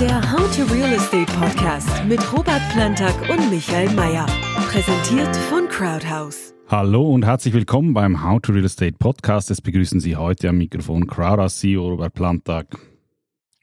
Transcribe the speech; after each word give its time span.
Der 0.00 0.20
How 0.30 0.54
to 0.54 0.64
Real 0.74 0.92
Estate 0.92 1.32
Podcast 1.40 2.04
mit 2.06 2.20
Robert 2.30 2.60
Plantag 2.74 3.14
und 3.30 3.50
Michael 3.50 3.88
Mayer. 3.94 4.26
Präsentiert 4.70 5.34
von 5.48 5.66
Crowdhouse. 5.70 6.52
Hallo 6.68 7.14
und 7.14 7.24
herzlich 7.24 7.54
willkommen 7.54 7.94
beim 7.94 8.22
How 8.22 8.38
to 8.42 8.52
Real 8.52 8.66
Estate 8.66 8.96
Podcast. 8.98 9.50
Es 9.50 9.62
begrüßen 9.62 9.98
Sie 10.00 10.14
heute 10.14 10.50
am 10.50 10.58
Mikrofon 10.58 11.06
Crowdhouse 11.06 11.60
CEO 11.60 11.88
Robert 11.88 12.12
Plantag. 12.12 12.66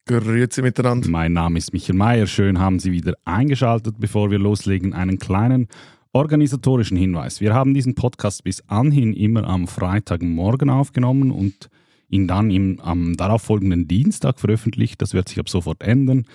Grüezi 0.08 0.64
miteinander. 0.64 1.08
Mein 1.08 1.34
Name 1.34 1.60
ist 1.60 1.72
Michael 1.72 1.98
Mayer. 1.98 2.26
Schön 2.26 2.58
haben 2.58 2.80
Sie 2.80 2.92
wieder 2.92 3.14
eingeschaltet. 3.26 3.98
Bevor 4.00 4.32
wir 4.32 4.40
loslegen, 4.40 4.96
einen 4.96 5.20
kleinen 5.20 5.68
organisatorischen 6.14 6.98
Hinweis. 6.98 7.42
Wir 7.42 7.54
haben 7.54 7.76
diesen 7.76 7.94
Podcast 7.94 8.44
bis 8.44 8.68
anhin 8.68 9.14
immer 9.14 9.44
am 9.44 9.68
Freitagmorgen 9.68 10.72
aufgenommen 10.72 11.30
und 11.30 11.70
ihn 12.10 12.28
dann 12.28 12.52
im, 12.52 12.80
am 12.80 13.18
darauffolgenden 13.18 13.88
Dienstag 13.88 14.40
veröffentlicht. 14.40 15.02
Das 15.02 15.14
wird 15.14 15.30
sich 15.30 15.40
ab 15.40 15.50
sofort 15.50 15.82
ändern. 15.82 16.26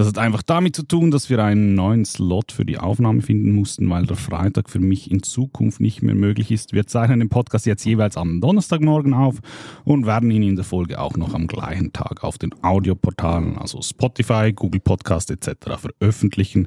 Das 0.00 0.08
hat 0.08 0.16
einfach 0.16 0.42
damit 0.42 0.74
zu 0.74 0.82
tun, 0.82 1.10
dass 1.10 1.28
wir 1.28 1.44
einen 1.44 1.74
neuen 1.74 2.06
Slot 2.06 2.52
für 2.52 2.64
die 2.64 2.78
Aufnahme 2.78 3.20
finden 3.20 3.52
mussten, 3.52 3.90
weil 3.90 4.06
der 4.06 4.16
Freitag 4.16 4.70
für 4.70 4.78
mich 4.78 5.10
in 5.10 5.22
Zukunft 5.22 5.78
nicht 5.78 6.00
mehr 6.00 6.14
möglich 6.14 6.50
ist. 6.50 6.72
Wir 6.72 6.86
zeichnen 6.86 7.20
den 7.20 7.28
Podcast 7.28 7.66
jetzt 7.66 7.84
jeweils 7.84 8.16
am 8.16 8.40
Donnerstagmorgen 8.40 9.12
auf 9.12 9.40
und 9.84 10.06
werden 10.06 10.30
ihn 10.30 10.42
in 10.42 10.56
der 10.56 10.64
Folge 10.64 10.98
auch 10.98 11.18
noch 11.18 11.34
am 11.34 11.46
gleichen 11.46 11.92
Tag 11.92 12.24
auf 12.24 12.38
den 12.38 12.54
Audioportalen, 12.62 13.58
also 13.58 13.82
Spotify, 13.82 14.54
Google 14.54 14.80
Podcast 14.80 15.30
etc. 15.30 15.76
veröffentlichen. 15.76 16.66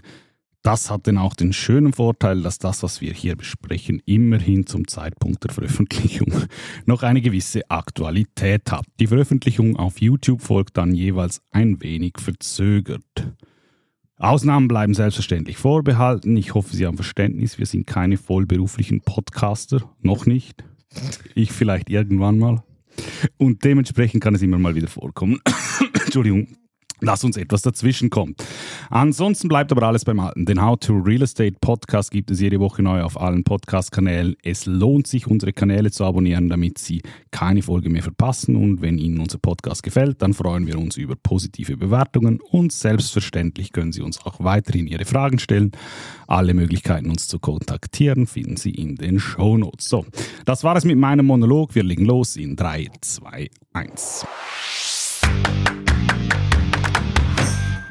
Das 0.63 0.90
hat 0.90 1.08
dann 1.08 1.17
auch 1.17 1.34
den 1.34 1.52
schönen 1.52 1.91
Vorteil, 1.91 2.41
dass 2.41 2.58
das, 2.58 2.84
was 2.84 3.02
wir 3.02 3.12
hier 3.12 3.35
besprechen, 3.35 4.02
immerhin 4.05 4.66
zum 4.66 4.88
Zeitpunkt 4.88 5.44
der 5.44 5.52
Veröffentlichung 5.52 6.34
noch 6.86 7.03
eine 7.03 7.22
gewisse 7.22 7.70
Aktualität 7.70 8.72
hat. 8.72 8.86
Die 8.98 9.08
Veröffentlichung 9.08 9.76
auf 9.76 9.99
YouTube 9.99 10.41
folgt 10.41 10.77
dann 10.77 10.95
jeweils 10.95 11.41
ein 11.52 11.81
wenig 11.81 12.13
verzögert. 12.17 13.03
Ausnahmen 14.17 14.70
bleiben 14.70 14.94
selbstverständlich 14.94 15.58
vorbehalten. 15.58 16.38
Ich 16.38 16.53
hoffe, 16.53 16.73
Sie 16.73 16.86
haben 16.86 16.95
Verständnis. 16.95 17.59
Wir 17.59 17.66
sind 17.66 17.86
keine 17.86 18.16
vollberuflichen 18.16 19.02
Podcaster. 19.02 19.81
Noch 20.00 20.25
nicht. 20.25 20.64
Ich 21.36 21.52
vielleicht 21.52 21.89
irgendwann 21.89 22.39
mal. 22.39 22.64
Und 23.38 23.66
dementsprechend 23.66 24.23
kann 24.23 24.36
es 24.36 24.42
immer 24.42 24.59
mal 24.59 24.75
wieder 24.75 24.88
vorkommen. 24.88 25.42
Entschuldigung 26.05 26.48
dass 27.06 27.23
uns 27.23 27.38
etwas 27.38 27.62
dazwischen 27.62 28.09
kommt. 28.09 28.44
Ansonsten 28.90 29.48
bleibt 29.48 29.72
aber 29.72 29.84
alles 29.84 30.06
beim 30.06 30.20
Alten. 30.20 30.46
Den 30.46 30.62
How 30.62 30.78
to 30.80 30.94
Real 30.94 31.22
Estate 31.22 31.56
Podcast 31.60 32.12
gibt 32.12 32.32
es 32.32 32.40
jede 32.40 32.60
Woche 32.60 32.84
neu 32.84 33.02
auf 33.02 33.20
allen 33.20 33.44
Podcast-Kanälen. 33.44 34.36
Es 34.44 34.66
lohnt 34.66 35.08
sich, 35.08 35.28
unsere 35.28 35.54
Kanäle 35.54 35.92
zu 35.92 36.06
abonnieren, 36.06 36.50
damit 36.50 36.78
Sie 36.78 37.02
keine 37.32 37.62
Folge 37.62 37.90
mehr 37.90 38.04
verpassen. 38.04 38.56
Und 38.56 38.82
wenn 38.82 38.98
Ihnen 38.98 39.20
unser 39.20 39.38
Podcast 39.38 39.84
gefällt, 39.84 40.22
dann 40.22 40.34
freuen 40.34 40.68
wir 40.68 40.78
uns 40.78 40.98
über 40.98 41.16
positive 41.16 41.78
Bewertungen 41.78 42.40
und 42.52 42.72
selbstverständlich 42.72 43.72
können 43.72 43.92
Sie 43.92 44.02
uns 44.02 44.26
auch 44.26 44.40
weiterhin 44.40 44.88
Ihre 44.88 45.06
Fragen 45.06 45.40
stellen. 45.40 45.72
Alle 46.28 46.54
Möglichkeiten, 46.54 47.10
uns 47.10 47.28
zu 47.28 47.40
kontaktieren, 47.40 48.28
finden 48.28 48.58
Sie 48.58 48.72
in 48.72 48.95
den 48.95 49.20
Show 49.20 49.58
Notes. 49.58 49.90
So, 49.90 50.06
das 50.45 50.64
war 50.64 50.76
es 50.76 50.86
mit 50.86 50.98
meinem 50.98 51.26
Monolog. 51.26 51.76
Wir 51.76 51.84
legen 51.84 52.06
los 52.06 52.36
in 52.36 52.56
3, 52.56 52.90
2, 53.02 53.50
1. 53.73 54.26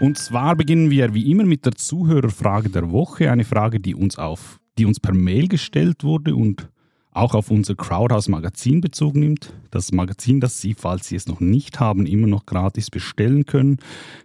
Und 0.03 0.19
zwar 0.19 0.57
beginnen 0.57 0.91
wir 0.91 1.15
wie 1.15 1.31
immer 1.31 1.45
mit 1.45 1.65
der 1.65 1.77
Zuhörerfrage 1.77 2.69
der 2.69 2.91
Woche. 2.91 3.31
Eine 3.31 3.45
Frage, 3.45 3.79
die 3.79 3.95
uns, 3.95 4.19
auf, 4.19 4.59
die 4.77 4.85
uns 4.85 4.99
per 4.99 5.15
Mail 5.15 5.47
gestellt 5.47 6.03
wurde 6.03 6.35
und 6.35 6.69
auch 7.13 7.37
auf 7.37 7.53
unser 7.53 7.77
Crowdhouse 7.77 8.27
Magazin 8.27 8.81
Bezug 8.81 9.15
nimmt. 9.15 9.55
Das 9.71 9.93
Magazin, 9.93 10.41
das 10.41 10.61
Sie, 10.61 10.75
falls 10.75 11.07
Sie 11.07 11.15
es 11.15 11.29
noch 11.29 11.39
nicht 11.39 11.79
haben, 11.79 12.07
immer 12.07 12.27
noch 12.27 12.47
gratis 12.47 12.91
bestellen 12.91 13.47
können. 13.47 13.77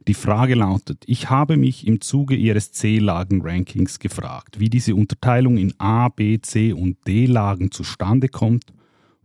Die 0.07 0.15
Frage 0.15 0.55
lautet, 0.55 1.03
ich 1.05 1.29
habe 1.29 1.57
mich 1.57 1.85
im 1.85 2.01
Zuge 2.01 2.35
Ihres 2.35 2.71
C-Lagen-Rankings 2.71 3.99
gefragt, 3.99 4.59
wie 4.59 4.71
diese 4.71 4.95
Unterteilung 4.95 5.57
in 5.57 5.75
A, 5.79 6.09
B, 6.09 6.39
C 6.39 6.73
und 6.73 6.97
D-Lagen 7.05 7.69
zustande 7.69 8.29
kommt. 8.29 8.73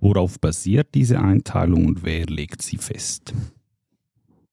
Worauf 0.00 0.38
basiert 0.38 0.88
diese 0.94 1.18
Einteilung 1.18 1.86
und 1.86 2.04
wer 2.04 2.26
legt 2.26 2.60
sie 2.60 2.76
fest? 2.76 3.32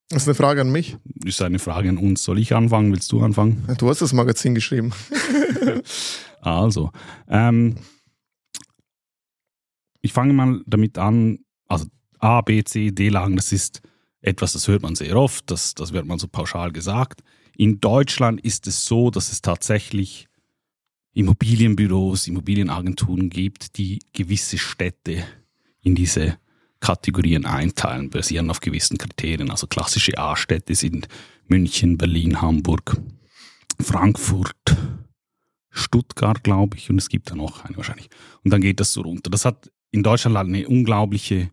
Das 0.10 0.24
ist 0.24 0.28
eine 0.28 0.36
Frage 0.36 0.62
an 0.62 0.72
mich. 0.72 0.98
Ist 1.24 1.42
eine 1.42 1.60
Frage 1.60 1.90
an 1.90 1.98
uns. 1.98 2.24
Soll 2.24 2.40
ich 2.40 2.56
anfangen? 2.56 2.92
Willst 2.92 3.12
du 3.12 3.22
anfangen? 3.22 3.64
Du 3.78 3.90
hast 3.90 4.02
das 4.02 4.12
Magazin 4.12 4.56
geschrieben. 4.56 4.92
also, 6.42 6.92
ähm, 7.28 7.76
ich 10.02 10.12
fange 10.12 10.34
mal 10.34 10.62
damit 10.66 10.98
an. 10.98 11.40
Also 11.68 11.86
A, 12.18 12.42
B, 12.42 12.64
C, 12.64 12.90
D-Lagen, 12.90 13.36
das 13.36 13.52
ist 13.52 13.82
etwas, 14.22 14.54
das 14.54 14.68
hört 14.68 14.82
man 14.82 14.96
sehr 14.96 15.16
oft, 15.16 15.50
das, 15.52 15.76
das 15.76 15.94
wird 15.94 16.06
man 16.06 16.20
so 16.20 16.28
pauschal 16.28 16.72
gesagt. 16.72 17.22
In 17.56 17.80
Deutschland 17.80 18.42
ist 18.42 18.68
es 18.68 18.86
so, 18.86 19.12
dass 19.12 19.32
es 19.32 19.42
tatsächlich 19.42 20.28
Immobilienbüros, 21.14 22.28
Immobilienagenturen 22.28 23.30
gibt, 23.30 23.78
die 23.78 24.00
gewisse 24.14 24.58
Städte 24.58 25.24
in 25.82 25.96
diese 25.96 26.38
Kategorien 26.80 27.46
einteilen, 27.46 28.10
basieren 28.10 28.50
auf 28.50 28.60
gewissen 28.60 28.98
Kriterien. 28.98 29.52
Also 29.52 29.68
klassische 29.68 30.18
A-Städte 30.18 30.76
sind 30.76 31.08
München, 31.48 31.98
Berlin, 31.98 32.42
Hamburg, 32.42 32.98
Frankfurt, 33.82 34.78
Stuttgart, 35.70 36.44
glaube 36.44 36.78
ich, 36.78 36.90
und 36.90 36.98
es 36.98 37.10
gibt 37.10 37.32
da 37.32 37.36
noch 37.36 37.66
eine 37.66 37.78
wahrscheinlich. 37.78 38.10
Und 38.44 38.52
dann 38.52 38.62
geht 38.62 38.80
das 38.80 38.94
so 38.94 39.02
runter. 39.02 39.30
Das 39.30 39.46
hat 39.46 39.72
in 39.92 40.04
Deutschland 40.04 40.38
halt 40.38 40.48
eine 40.48 40.68
unglaubliche, 40.68 41.50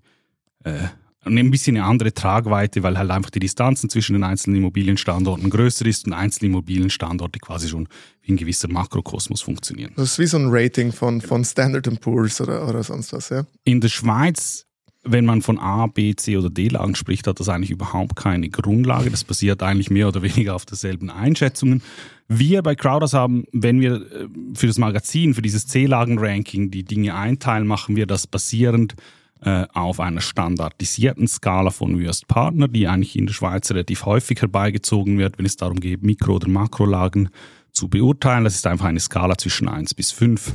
äh, 0.65 0.89
ein 1.25 1.51
bisschen 1.51 1.77
eine 1.77 1.85
andere 1.85 2.15
Tragweite, 2.15 2.83
weil 2.83 2.97
halt 2.97 3.11
einfach 3.11 3.31
die 3.31 3.41
Distanzen 3.41 3.91
zwischen 3.91 4.13
den 4.13 4.23
einzelnen 4.23 4.59
Immobilienstandorten 4.59 5.51
größer 5.51 5.87
ist 5.87 6.07
und 6.07 6.13
einzelne 6.13 6.51
Immobilienstandorte 6.51 7.41
quasi 7.41 7.69
schon 7.69 7.89
wie 8.23 8.33
ein 8.33 8.37
gewisser 8.37 8.69
Makrokosmos 8.69 9.43
funktionieren. 9.43 9.93
Das 9.97 10.13
ist 10.13 10.19
wie 10.19 10.27
so 10.27 10.39
ein 10.39 10.47
Rating 10.49 10.93
von, 10.93 11.21
von 11.21 11.45
Standard 11.45 12.01
Poor's 12.01 12.41
oder, 12.41 12.69
oder 12.69 12.83
sonst 12.85 13.13
was, 13.13 13.31
ja? 13.31 13.45
In 13.65 13.81
der 13.81 13.89
Schweiz 13.89 14.67
wenn 15.07 15.25
man 15.25 15.43
von 15.43 15.59
A, 15.59 15.87
B, 15.87 16.15
C 16.15 16.37
oder 16.37 16.51
D-Lagen 16.51 16.95
spricht, 16.95 17.27
hat 17.27 17.41
das 17.41 17.49
eigentlich 17.49 17.71
überhaupt 17.71 18.17
keine 18.17 18.49
Grundlage. 18.49 19.11
Das 19.11 19.25
basiert 19.25 19.63
eigentlich 19.63 19.91
mehr 19.91 20.09
oder 20.09 20.23
weniger 20.23 20.55
auf 20.55 20.67
derselben 20.67 21.11
Einschätzungen. 21.11 21.83
Wir 22.29 22.63
bei 22.63 22.75
Crowders 22.75 23.13
haben, 23.13 23.45
wenn 23.53 23.81
wir 23.81 23.95
äh, 23.95 24.29
für 24.55 24.67
das 24.67 24.79
Magazin, 24.79 25.35
für 25.35 25.43
dieses 25.43 25.67
C-Lagen-Ranking 25.69 26.71
die 26.71 26.85
Dinge 26.85 27.15
einteilen, 27.15 27.67
machen 27.67 27.97
wir 27.97 28.07
das 28.07 28.27
basierend 28.27 28.95
äh, 29.41 29.67
auf 29.75 30.01
einer 30.01 30.21
standardisierten 30.21 31.29
Skala 31.29 31.71
von 31.71 32.03
Worst 32.03 32.27
Partner, 32.27 32.69
die 32.69 32.89
eigentlich 32.89 33.17
in 33.17 33.27
der 33.27 33.35
Schweiz 33.35 33.71
relativ 33.71 34.05
häufig 34.05 34.41
herbeigezogen 34.41 35.19
wird, 35.19 35.39
wenn 35.39 35.47
es 35.47 35.57
darum 35.57 35.79
geht, 35.79 36.03
Mikro- 36.03 36.37
oder 36.37 36.49
Makrolagen 36.49 37.29
zu 37.73 37.89
beurteilen. 37.89 38.45
Das 38.45 38.55
ist 38.55 38.67
einfach 38.67 38.87
eine 38.87 39.01
Skala 39.01 39.37
zwischen 39.39 39.69
1 39.69 39.95
bis 39.95 40.11
5 40.11 40.53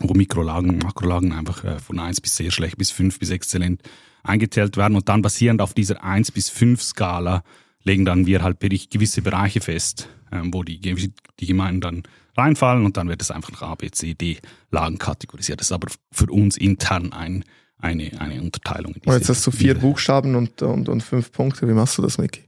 wo 0.00 0.14
Mikrolagen 0.14 0.70
und 0.70 0.82
Makrolagen 0.82 1.32
einfach 1.32 1.64
äh, 1.64 1.78
von 1.78 1.98
1 1.98 2.20
bis 2.20 2.36
sehr 2.36 2.50
schlecht 2.50 2.76
bis 2.78 2.90
5 2.90 3.18
bis 3.18 3.30
exzellent 3.30 3.82
eingeteilt 4.22 4.76
werden 4.76 4.96
und 4.96 5.08
dann 5.08 5.22
basierend 5.22 5.62
auf 5.62 5.74
dieser 5.74 6.02
1 6.02 6.32
bis 6.32 6.48
5 6.50 6.82
Skala 6.82 7.42
legen 7.82 8.04
dann 8.04 8.26
wir 8.26 8.42
halt 8.42 8.60
gewisse 8.60 9.22
Bereiche 9.22 9.60
fest, 9.60 10.08
ähm, 10.32 10.52
wo 10.52 10.62
die, 10.62 10.80
die 10.80 11.46
Gemeinden 11.46 11.80
dann 11.80 12.02
reinfallen 12.36 12.84
und 12.84 12.96
dann 12.96 13.08
wird 13.08 13.22
es 13.22 13.30
einfach 13.30 13.52
nach 13.52 13.62
A, 13.62 13.74
B, 13.74 13.90
C, 13.90 14.14
D 14.14 14.38
Lagen 14.70 14.98
kategorisiert. 14.98 15.60
Das 15.60 15.68
ist 15.68 15.72
aber 15.72 15.88
für 16.12 16.26
uns 16.26 16.56
intern 16.56 17.12
ein, 17.12 17.44
eine, 17.78 18.10
eine 18.20 18.40
Unterteilung. 18.42 18.94
Und 19.04 19.12
jetzt 19.12 19.28
hast 19.28 19.46
du 19.46 19.50
vier 19.50 19.74
Buchstaben 19.74 20.34
und, 20.34 20.62
und, 20.62 20.88
und 20.88 21.02
fünf 21.02 21.32
Punkte. 21.32 21.68
Wie 21.68 21.72
machst 21.72 21.98
du 21.98 22.02
das, 22.02 22.18
Micky? 22.18 22.44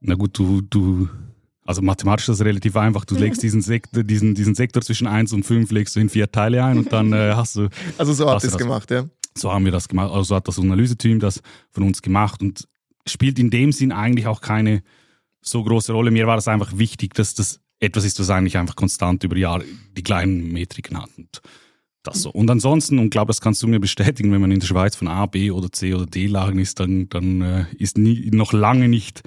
Na 0.00 0.14
gut, 0.14 0.36
du, 0.38 0.60
du 0.60 1.08
also 1.64 1.80
mathematisch 1.82 2.28
ist 2.28 2.40
das 2.40 2.46
relativ 2.46 2.76
einfach. 2.76 3.04
Du 3.04 3.14
legst 3.14 3.42
diesen 3.42 3.62
Sektor, 3.62 4.02
diesen, 4.02 4.34
diesen 4.34 4.54
Sektor 4.54 4.82
zwischen 4.82 5.06
1 5.06 5.32
und 5.32 5.44
5 5.44 5.70
legst 5.70 5.94
du 5.94 6.00
in 6.00 6.08
vier 6.08 6.30
Teile 6.30 6.64
ein 6.64 6.78
und 6.78 6.92
dann 6.92 7.12
äh, 7.12 7.32
hast 7.34 7.56
du. 7.56 7.68
Also 7.98 8.12
so 8.12 8.28
habt 8.28 8.42
ihr 8.42 8.48
es 8.48 8.58
gemacht, 8.58 8.90
ja? 8.90 9.04
So 9.36 9.52
haben 9.52 9.64
wir 9.64 9.72
das 9.72 9.88
gemacht. 9.88 10.10
Also 10.10 10.24
so 10.24 10.36
hat 10.36 10.48
das 10.48 10.58
Analyseteam 10.58 11.20
das 11.20 11.40
von 11.70 11.84
uns 11.84 12.02
gemacht 12.02 12.42
und 12.42 12.68
spielt 13.06 13.38
in 13.38 13.50
dem 13.50 13.72
Sinn 13.72 13.92
eigentlich 13.92 14.26
auch 14.26 14.40
keine 14.40 14.82
so 15.40 15.62
große 15.62 15.92
Rolle. 15.92 16.10
Mir 16.10 16.26
war 16.26 16.36
das 16.36 16.48
einfach 16.48 16.76
wichtig, 16.76 17.14
dass 17.14 17.34
das 17.34 17.60
etwas 17.80 18.04
ist, 18.04 18.18
was 18.20 18.30
eigentlich 18.30 18.58
einfach 18.58 18.76
konstant 18.76 19.24
über 19.24 19.36
Jahre 19.36 19.64
die 19.96 20.02
kleinen 20.02 20.52
Metriken 20.52 21.00
hat. 21.00 21.10
Und 21.16 21.42
das 22.02 22.22
so. 22.22 22.30
Und 22.30 22.50
ansonsten, 22.50 22.98
und 22.98 23.10
glaube, 23.10 23.28
das 23.28 23.40
kannst 23.40 23.62
du 23.62 23.68
mir 23.68 23.80
bestätigen, 23.80 24.32
wenn 24.32 24.40
man 24.40 24.50
in 24.50 24.60
der 24.60 24.66
Schweiz 24.66 24.96
von 24.96 25.08
A, 25.08 25.26
B 25.26 25.50
oder 25.50 25.70
C 25.70 25.94
oder 25.94 26.06
D 26.06 26.26
Lagen 26.26 26.58
ist, 26.58 26.80
dann, 26.80 27.08
dann 27.08 27.40
äh, 27.40 27.64
ist 27.78 27.98
nie, 27.98 28.30
noch 28.32 28.52
lange 28.52 28.88
nicht 28.88 29.22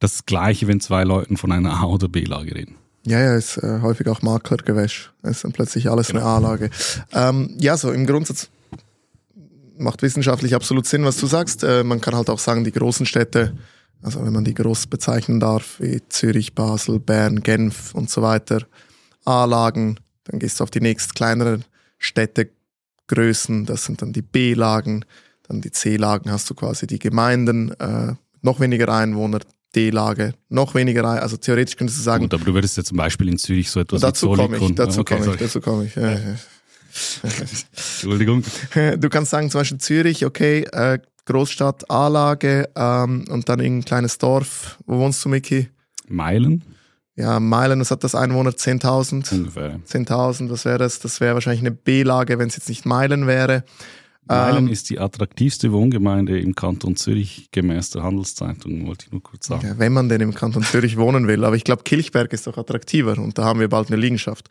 das 0.00 0.26
Gleiche, 0.26 0.66
wenn 0.66 0.80
zwei 0.80 1.04
Leuten 1.04 1.36
von 1.36 1.52
einer 1.52 1.74
A- 1.74 1.84
oder 1.84 2.08
B-Lage 2.08 2.54
reden. 2.54 2.76
Ja, 3.06 3.20
ja, 3.20 3.34
ist 3.36 3.56
äh, 3.58 3.80
häufig 3.80 4.08
auch 4.08 4.20
Maklergewäsch. 4.22 5.12
Ist 5.22 5.44
dann 5.44 5.52
plötzlich 5.52 5.88
alles 5.90 6.08
genau. 6.08 6.20
eine 6.20 6.28
A-Lage. 6.28 6.70
Ähm, 7.12 7.56
ja, 7.58 7.76
so 7.76 7.92
im 7.92 8.06
Grundsatz 8.06 8.50
macht 9.78 10.02
wissenschaftlich 10.02 10.54
absolut 10.54 10.86
Sinn, 10.86 11.04
was 11.04 11.16
du 11.16 11.26
sagst. 11.26 11.64
Äh, 11.64 11.84
man 11.84 12.00
kann 12.00 12.14
halt 12.14 12.28
auch 12.28 12.38
sagen, 12.38 12.64
die 12.64 12.72
großen 12.72 13.06
Städte, 13.06 13.56
also 14.02 14.24
wenn 14.24 14.32
man 14.32 14.44
die 14.44 14.54
groß 14.54 14.86
bezeichnen 14.88 15.40
darf, 15.40 15.80
wie 15.80 16.02
Zürich, 16.08 16.54
Basel, 16.54 16.98
Bern, 16.98 17.42
Genf 17.42 17.94
und 17.94 18.10
so 18.10 18.20
weiter, 18.20 18.66
A-Lagen, 19.24 19.98
dann 20.24 20.38
gehst 20.38 20.60
du 20.60 20.64
auf 20.64 20.70
die 20.70 20.80
nächst 20.80 21.14
kleineren 21.14 21.64
Städtegrößen, 21.98 23.64
das 23.64 23.84
sind 23.84 24.02
dann 24.02 24.12
die 24.12 24.22
B-Lagen, 24.22 25.04
dann 25.48 25.60
die 25.62 25.70
C-Lagen 25.70 26.30
hast 26.30 26.48
du 26.50 26.54
quasi 26.54 26.86
die 26.86 26.98
Gemeinden, 26.98 27.72
äh, 27.80 28.14
noch 28.42 28.60
weniger 28.60 28.88
Einwohner, 28.88 29.40
D-Lage. 29.74 30.34
Noch 30.48 30.74
weniger, 30.74 31.04
also 31.04 31.36
theoretisch 31.36 31.76
könntest 31.76 31.98
du 31.98 32.02
sagen. 32.02 32.24
Gut, 32.24 32.34
aber 32.34 32.44
du 32.44 32.54
würdest 32.54 32.76
ja 32.76 32.84
zum 32.84 32.96
Beispiel 32.96 33.28
in 33.28 33.38
Zürich 33.38 33.70
so 33.70 33.80
etwas 33.80 34.00
dazu 34.00 34.30
komme 34.32 34.56
ich, 34.56 34.74
dazu 34.74 35.00
okay, 35.00 35.16
komme 35.16 35.32
ich, 35.32 35.40
dazu 35.40 35.60
komme 35.60 35.84
ich. 35.84 35.94
Ja, 35.94 36.12
ja. 36.12 36.36
Entschuldigung. 37.72 38.42
Du 38.98 39.08
kannst 39.08 39.30
sagen, 39.30 39.50
zum 39.50 39.60
Beispiel 39.60 39.78
Zürich, 39.78 40.26
okay, 40.26 40.64
äh, 40.72 40.98
Großstadt 41.26 41.88
A-Lage 41.90 42.68
ähm, 42.74 43.24
und 43.28 43.48
dann 43.48 43.60
irgendein 43.60 43.84
kleines 43.84 44.18
Dorf. 44.18 44.78
Wo 44.86 44.98
wohnst 44.98 45.24
du, 45.24 45.28
Miki? 45.28 45.68
Meilen? 46.08 46.64
Ja, 47.14 47.38
Meilen, 47.38 47.80
was 47.80 47.90
hat 47.90 48.02
das 48.02 48.14
Einwohner? 48.14 48.50
10.000? 48.50 49.32
Ungefähr. 49.32 49.78
10.000, 49.86 50.50
was 50.50 50.64
wäre 50.64 50.78
das? 50.78 50.98
Das 51.00 51.20
wäre 51.20 51.34
wahrscheinlich 51.34 51.60
eine 51.60 51.70
B-Lage, 51.70 52.38
wenn 52.38 52.48
es 52.48 52.56
jetzt 52.56 52.68
nicht 52.68 52.86
Meilen 52.86 53.26
wäre. 53.26 53.64
Meilen 54.26 54.66
ähm, 54.66 54.72
ist 54.72 54.90
die 54.90 55.00
attraktivste 55.00 55.72
Wohngemeinde 55.72 56.38
im 56.38 56.54
Kanton 56.54 56.94
Zürich 56.96 57.48
gemäß 57.50 57.90
der 57.90 58.02
Handelszeitung, 58.02 58.86
wollte 58.86 59.06
ich 59.06 59.12
nur 59.12 59.22
kurz 59.22 59.46
sagen. 59.46 59.66
Ja, 59.66 59.78
wenn 59.78 59.92
man 59.92 60.08
denn 60.08 60.20
im 60.20 60.34
Kanton 60.34 60.62
Zürich 60.62 60.96
wohnen 60.96 61.26
will. 61.26 61.44
Aber 61.44 61.56
ich 61.56 61.64
glaube, 61.64 61.82
Kilchberg 61.82 62.32
ist 62.32 62.46
doch 62.46 62.56
attraktiver 62.56 63.18
und 63.18 63.38
da 63.38 63.44
haben 63.44 63.60
wir 63.60 63.68
bald 63.68 63.88
eine 63.88 63.96
Liegenschaft 63.96 64.48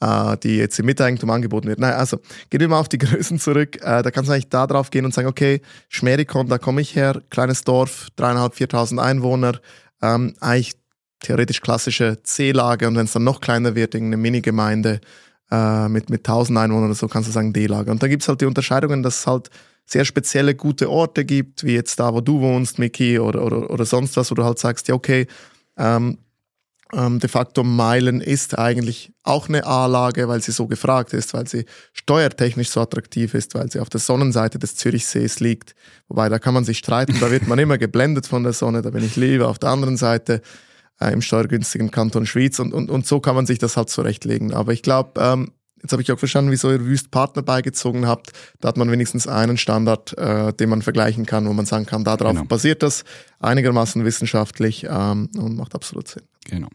äh, 0.00 0.36
die 0.38 0.58
jetzt 0.58 0.78
im 0.78 0.86
Miteigentum 0.86 1.30
angeboten 1.30 1.68
wird. 1.68 1.78
Nein, 1.78 1.94
also 1.94 2.18
gehen 2.50 2.60
wir 2.60 2.68
mal 2.68 2.80
auf 2.80 2.88
die 2.88 2.98
Größen 2.98 3.38
zurück. 3.38 3.76
Äh, 3.82 4.02
da 4.02 4.10
kannst 4.10 4.28
du 4.28 4.32
eigentlich 4.32 4.48
da 4.48 4.66
drauf 4.66 4.90
gehen 4.90 5.04
und 5.04 5.14
sagen, 5.14 5.28
okay, 5.28 5.60
Schmerikon, 5.88 6.48
da 6.48 6.58
komme 6.58 6.80
ich 6.80 6.94
her, 6.94 7.22
kleines 7.30 7.64
Dorf, 7.64 8.08
dreieinhalb, 8.16 8.54
viertausend 8.54 9.00
Einwohner, 9.00 9.60
ähm, 10.02 10.34
eigentlich 10.40 10.74
theoretisch 11.20 11.62
klassische 11.62 12.22
C-Lage 12.22 12.86
und 12.86 12.96
wenn 12.96 13.06
es 13.06 13.12
dann 13.12 13.24
noch 13.24 13.40
kleiner 13.40 13.74
wird, 13.74 13.94
irgendeine 13.94 14.20
Minigemeinde 14.20 15.00
äh, 15.50 15.88
mit, 15.88 16.10
mit 16.10 16.20
1000 16.20 16.58
Einwohnern 16.58 16.86
oder 16.86 16.94
so, 16.94 17.08
kannst 17.08 17.28
du 17.28 17.32
sagen 17.32 17.52
D-Lage. 17.52 17.90
Und 17.90 18.02
dann 18.02 18.10
gibt 18.10 18.22
es 18.22 18.28
halt 18.28 18.40
die 18.40 18.46
Unterscheidungen, 18.46 19.02
dass 19.02 19.20
es 19.20 19.26
halt 19.26 19.50
sehr 19.84 20.04
spezielle 20.04 20.54
gute 20.54 20.90
Orte 20.90 21.24
gibt, 21.24 21.64
wie 21.64 21.74
jetzt 21.74 22.00
da, 22.00 22.12
wo 22.12 22.20
du 22.20 22.40
wohnst, 22.40 22.78
Miki, 22.78 23.18
oder, 23.18 23.44
oder, 23.44 23.70
oder 23.70 23.84
sonst 23.84 24.16
was, 24.16 24.30
wo 24.30 24.34
du 24.34 24.44
halt 24.44 24.58
sagst, 24.58 24.88
ja, 24.88 24.94
okay, 24.94 25.26
ähm, 25.76 26.18
ähm, 26.92 27.18
de 27.18 27.28
facto 27.28 27.64
Meilen 27.64 28.20
ist 28.20 28.58
eigentlich 28.58 29.12
auch 29.24 29.48
eine 29.48 29.66
A-Lage, 29.66 30.28
weil 30.28 30.40
sie 30.40 30.52
so 30.52 30.66
gefragt 30.66 31.12
ist, 31.12 31.34
weil 31.34 31.46
sie 31.48 31.64
steuertechnisch 31.92 32.70
so 32.70 32.80
attraktiv 32.80 33.34
ist, 33.34 33.54
weil 33.54 33.70
sie 33.70 33.80
auf 33.80 33.88
der 33.88 34.00
Sonnenseite 34.00 34.58
des 34.58 34.76
Zürichsees 34.76 35.40
liegt. 35.40 35.74
Wobei, 36.08 36.28
da 36.28 36.38
kann 36.38 36.54
man 36.54 36.64
sich 36.64 36.78
streiten, 36.78 37.16
da 37.20 37.30
wird 37.30 37.48
man 37.48 37.58
immer 37.60 37.78
geblendet 37.78 38.26
von 38.26 38.44
der 38.44 38.52
Sonne, 38.52 38.82
da 38.82 38.90
bin 38.90 39.04
ich 39.04 39.16
lieber 39.16 39.48
auf 39.48 39.58
der 39.58 39.70
anderen 39.70 39.96
Seite 39.96 40.42
äh, 41.00 41.12
im 41.12 41.22
steuergünstigen 41.22 41.90
Kanton 41.90 42.26
Schwyz 42.26 42.58
und, 42.58 42.72
und, 42.72 42.90
und 42.90 43.06
so 43.06 43.20
kann 43.20 43.34
man 43.34 43.46
sich 43.46 43.58
das 43.58 43.76
halt 43.76 43.90
zurechtlegen. 43.90 44.52
Aber 44.52 44.72
ich 44.72 44.82
glaube, 44.82 45.20
ähm, 45.20 45.52
jetzt 45.82 45.92
habe 45.92 46.02
ich 46.02 46.10
auch 46.12 46.18
verstanden, 46.18 46.50
wieso 46.50 46.70
ihr 46.70 46.84
Wüst 46.84 47.10
Partner 47.10 47.42
beigezogen 47.42 48.06
habt. 48.06 48.32
Da 48.60 48.68
hat 48.68 48.76
man 48.76 48.90
wenigstens 48.90 49.26
einen 49.26 49.56
Standard, 49.56 50.16
äh, 50.18 50.52
den 50.52 50.68
man 50.68 50.82
vergleichen 50.82 51.26
kann, 51.26 51.46
wo 51.46 51.52
man 51.52 51.66
sagen 51.66 51.86
kann, 51.86 52.04
darauf 52.04 52.32
genau. 52.32 52.44
basiert 52.44 52.82
das 52.82 53.04
einigermaßen 53.40 54.04
wissenschaftlich 54.04 54.86
ähm, 54.88 55.30
und 55.36 55.56
macht 55.56 55.74
absolut 55.74 56.08
Sinn. 56.08 56.22
Genau. 56.46 56.68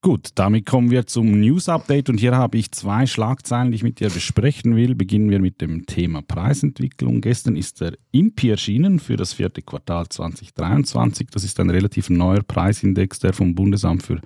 Gut, 0.00 0.28
damit 0.36 0.64
kommen 0.64 0.92
wir 0.92 1.06
zum 1.06 1.40
News 1.40 1.68
Update 1.68 2.08
und 2.08 2.18
hier 2.18 2.36
habe 2.36 2.56
ich 2.56 2.70
zwei 2.70 3.04
Schlagzeilen, 3.04 3.72
die 3.72 3.74
ich 3.74 3.82
mit 3.82 3.98
dir 3.98 4.10
besprechen 4.10 4.76
will. 4.76 4.94
Beginnen 4.94 5.28
wir 5.28 5.40
mit 5.40 5.60
dem 5.60 5.86
Thema 5.86 6.22
Preisentwicklung. 6.22 7.20
Gestern 7.20 7.56
ist 7.56 7.80
der 7.80 7.94
IMPI 8.12 8.50
erschienen 8.50 9.00
für 9.00 9.16
das 9.16 9.32
vierte 9.32 9.60
Quartal 9.60 10.08
2023. 10.08 11.26
Das 11.32 11.42
ist 11.42 11.58
ein 11.58 11.68
relativ 11.68 12.10
neuer 12.10 12.44
Preisindex, 12.44 13.18
der 13.18 13.32
vom 13.32 13.56
Bundesamt 13.56 14.04
für 14.04 14.20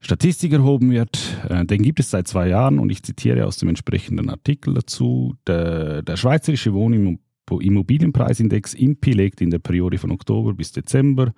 Statistik 0.00 0.52
erhoben 0.52 0.90
wird. 0.90 1.18
Äh, 1.48 1.64
den 1.64 1.82
gibt 1.82 2.00
es 2.00 2.10
seit 2.10 2.28
zwei 2.28 2.48
Jahren 2.48 2.78
und 2.78 2.90
ich 2.90 3.02
zitiere 3.02 3.46
aus 3.46 3.56
dem 3.56 3.70
entsprechenden 3.70 4.28
Artikel 4.28 4.74
dazu. 4.74 5.34
Der, 5.46 6.02
der 6.02 6.18
Schweizerische 6.18 6.74
Wohnimmobilienpreisindex 6.74 8.74
IMPI 8.74 9.12
legt 9.12 9.40
in 9.40 9.48
der 9.48 9.60
Periode 9.60 9.96
von 9.96 10.10
Oktober 10.10 10.52
bis 10.52 10.72
Dezember 10.72 11.32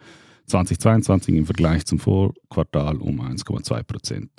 2022 0.46 1.34
im 1.34 1.46
Vergleich 1.46 1.84
zum 1.86 1.98
Vorquartal 1.98 2.96
um 2.96 3.20
1,2 3.20 3.82
Prozent 3.82 4.30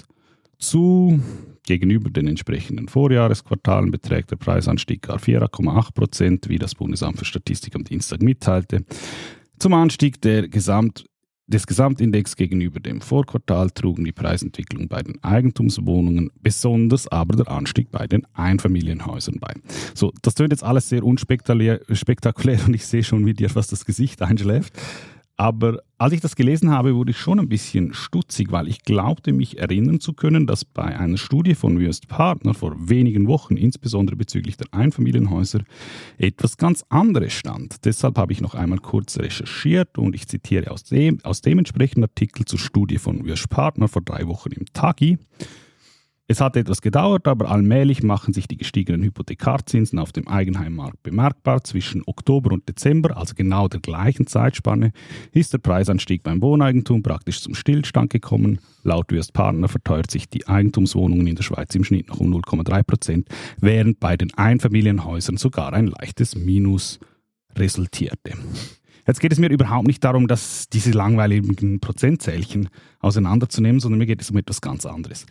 zu. 0.58 1.20
Gegenüber 1.66 2.10
den 2.10 2.28
entsprechenden 2.28 2.88
Vorjahresquartalen 2.88 3.92
beträgt 3.92 4.32
der 4.32 4.38
Preisanstieg 4.38 5.02
gar 5.02 5.18
4,8 5.18 5.94
Prozent, 5.94 6.50
wie 6.50 6.58
das 6.58 6.76
Bundesamt 6.76 7.20
für 7.20 7.26
Statistik 7.26 7.76
am 7.76 7.84
Dienstag 7.84 8.22
mitteilte. 8.22 8.86
Zum 9.60 9.74
Anstieg 9.74 10.22
der 10.22 10.48
Gesamt 10.48 11.06
des 11.48 11.66
Gesamtindex 11.66 12.36
gegenüber 12.36 12.80
dem 12.80 13.02
Vorquartal 13.02 13.70
trugen 13.72 14.04
die 14.04 14.12
Preisentwicklung 14.12 14.88
bei 14.90 15.02
den 15.02 15.24
Eigentumswohnungen, 15.24 16.30
besonders 16.42 17.08
aber 17.08 17.38
der 17.38 17.50
Anstieg 17.50 17.90
bei 17.90 18.06
den 18.06 18.28
Einfamilienhäusern 18.34 19.40
bei. 19.40 19.54
So, 19.94 20.12
das 20.22 20.36
tönt 20.36 20.52
jetzt 20.52 20.64
alles 20.64 20.90
sehr 20.90 21.04
unspektakulär 21.04 21.80
und 21.90 22.74
ich 22.74 22.86
sehe 22.86 23.04
schon, 23.04 23.26
wie 23.26 23.34
dir 23.34 23.50
fast 23.50 23.72
das 23.72 23.86
Gesicht 23.86 24.22
einschläft. 24.22 24.74
Aber 25.40 25.84
als 26.00 26.14
ich 26.14 26.20
das 26.20 26.36
gelesen 26.36 26.72
habe, 26.72 26.96
wurde 26.96 27.12
ich 27.12 27.18
schon 27.18 27.40
ein 27.40 27.48
bisschen 27.48 27.94
stutzig, 27.94 28.52
weil 28.52 28.68
ich 28.68 28.82
glaubte, 28.82 29.34
mich 29.34 29.60
erinnern 29.60 30.00
zu 30.00 30.14
können, 30.14 30.48
dass 30.48 30.66
bei 30.66 30.98
einer 30.98 31.18
Studie 31.18 31.54
von 31.54 31.80
Wüst 31.80 32.08
Partner 32.08 32.56
vor 32.56 32.76
wenigen 32.90 33.28
Wochen, 33.28 33.56
insbesondere 33.56 34.16
bezüglich 34.16 34.58
der 34.58 34.68
Einfamilienhäuser, 34.72 35.60
etwas 36.18 36.58
ganz 36.58 36.84
anderes 36.90 37.34
stand. 37.34 37.86
Deshalb 37.86 38.18
habe 38.18 38.34
ich 38.34 38.42
noch 38.42 38.56
einmal 38.56 38.80
kurz 38.80 39.20
recherchiert 39.20 40.00
und 40.00 40.16
ich 40.16 40.28
zitiere 40.28 40.72
aus 40.72 40.84
dem, 40.86 41.20
aus 41.24 41.42
dem 41.42 41.60
entsprechenden 41.60 42.06
Artikel 42.06 42.46
zur 42.46 42.60
Studie 42.60 42.98
von 42.98 43.24
Wüst 43.24 43.50
Partner 43.50 43.88
vor 43.88 44.02
drei 44.02 44.26
Wochen 44.28 44.52
im 44.54 44.66
Tagi. 44.74 45.20
Es 46.30 46.42
hat 46.42 46.58
etwas 46.58 46.82
gedauert, 46.82 47.26
aber 47.26 47.50
allmählich 47.50 48.04
machen 48.04 48.34
sich 48.34 48.50
die 48.50 48.58
gestiegenen 48.58 49.02
Hypothekarzinsen 49.02 49.98
auf 49.98 50.12
dem 50.12 50.28
Eigenheimmarkt 50.28 51.02
bemerkbar. 51.02 51.64
Zwischen 51.64 52.04
Oktober 52.06 52.52
und 52.52 52.68
Dezember, 52.68 53.16
also 53.16 53.34
genau 53.34 53.70
der 53.70 53.80
gleichen 53.80 54.28
Zeitspanne, 54.28 54.92
ist 55.32 55.54
der 55.54 55.60
Preisanstieg 55.60 56.24
beim 56.24 56.42
Wohneigentum 56.42 57.02
praktisch 57.02 57.40
zum 57.40 57.56
Stillstand 57.56 58.10
gekommen. 58.10 58.60
Laut 58.84 59.10
Würst 59.10 59.32
Partner 59.32 59.70
verteuert 59.70 60.12
sich 60.12 60.28
die 60.28 60.46
Eigentumswohnungen 60.46 61.28
in 61.28 61.38
der 61.38 61.44
Schweiz 61.44 61.74
im 61.76 61.86
Schnitt 61.86 62.10
noch 62.10 62.20
um 62.20 62.34
0,3 62.34 62.84
Prozent, 62.84 63.30
während 63.62 64.02
bei 64.02 64.18
den 64.18 64.34
Einfamilienhäusern 64.34 65.38
sogar 65.38 65.72
ein 65.72 65.88
leichtes 65.88 66.36
Minus 66.36 67.00
resultierte. 67.56 68.34
Jetzt 69.08 69.22
geht 69.22 69.32
es 69.32 69.40
mir 69.40 69.50
überhaupt 69.50 69.88
nicht 69.88 70.04
darum, 70.04 70.28
dass 70.28 70.68
diese 70.68 70.92
langweiligen 70.92 71.80
Prozentzählchen 71.80 72.68
auseinanderzunehmen, 73.00 73.80
sondern 73.80 74.00
mir 74.00 74.08
geht 74.08 74.22
es 74.22 74.30
um 74.30 74.36
etwas 74.36 74.60
ganz 74.60 74.86
anderes. 74.86 75.26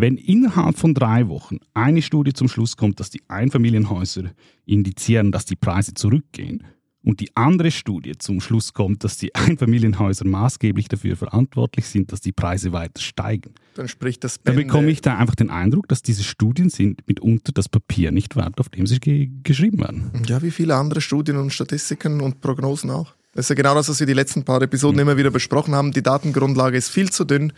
Wenn 0.00 0.16
innerhalb 0.16 0.78
von 0.78 0.94
drei 0.94 1.26
Wochen 1.28 1.58
eine 1.74 2.02
Studie 2.02 2.32
zum 2.32 2.48
Schluss 2.48 2.76
kommt, 2.76 3.00
dass 3.00 3.10
die 3.10 3.22
Einfamilienhäuser 3.26 4.30
indizieren, 4.64 5.32
dass 5.32 5.44
die 5.44 5.56
Preise 5.56 5.94
zurückgehen, 5.94 6.62
und 7.04 7.20
die 7.20 7.34
andere 7.36 7.70
Studie 7.70 8.18
zum 8.18 8.40
Schluss 8.40 8.74
kommt, 8.74 9.02
dass 9.02 9.16
die 9.16 9.34
Einfamilienhäuser 9.34 10.26
maßgeblich 10.26 10.88
dafür 10.88 11.16
verantwortlich 11.16 11.86
sind, 11.86 12.12
dass 12.12 12.20
die 12.20 12.32
Preise 12.32 12.72
weiter 12.72 13.00
steigen. 13.00 13.54
Dann 13.74 13.88
spricht 13.88 14.24
das 14.24 14.38
Bände. 14.38 14.60
Dann 14.60 14.66
bekomme 14.66 14.90
ich 14.90 15.00
da 15.00 15.16
einfach 15.16 15.36
den 15.36 15.48
Eindruck, 15.48 15.88
dass 15.88 16.02
diese 16.02 16.22
Studien 16.22 16.68
sind 16.68 17.06
mitunter 17.06 17.52
das 17.52 17.68
Papier 17.68 18.10
nicht 18.10 18.36
wert, 18.36 18.60
auf 18.60 18.68
dem 18.68 18.86
sie 18.86 19.00
ge 19.00 19.30
geschrieben 19.42 19.78
werden. 19.78 20.10
Ja, 20.26 20.42
wie 20.42 20.50
viele 20.50 20.74
andere 20.74 21.00
Studien 21.00 21.36
und 21.38 21.52
Statistiken 21.52 22.20
und 22.20 22.40
Prognosen 22.40 22.90
auch. 22.90 23.14
Das 23.32 23.44
ist 23.44 23.50
ja 23.50 23.54
genau 23.54 23.74
das, 23.74 23.88
was 23.88 24.00
wir 24.00 24.06
die 24.06 24.14
letzten 24.14 24.44
paar 24.44 24.60
Episoden 24.60 24.96
mhm. 24.96 25.02
immer 25.02 25.16
wieder 25.16 25.30
besprochen 25.30 25.74
haben. 25.74 25.92
Die 25.92 26.02
Datengrundlage 26.02 26.76
ist 26.76 26.88
viel 26.88 27.10
zu 27.10 27.24
dünn. 27.24 27.52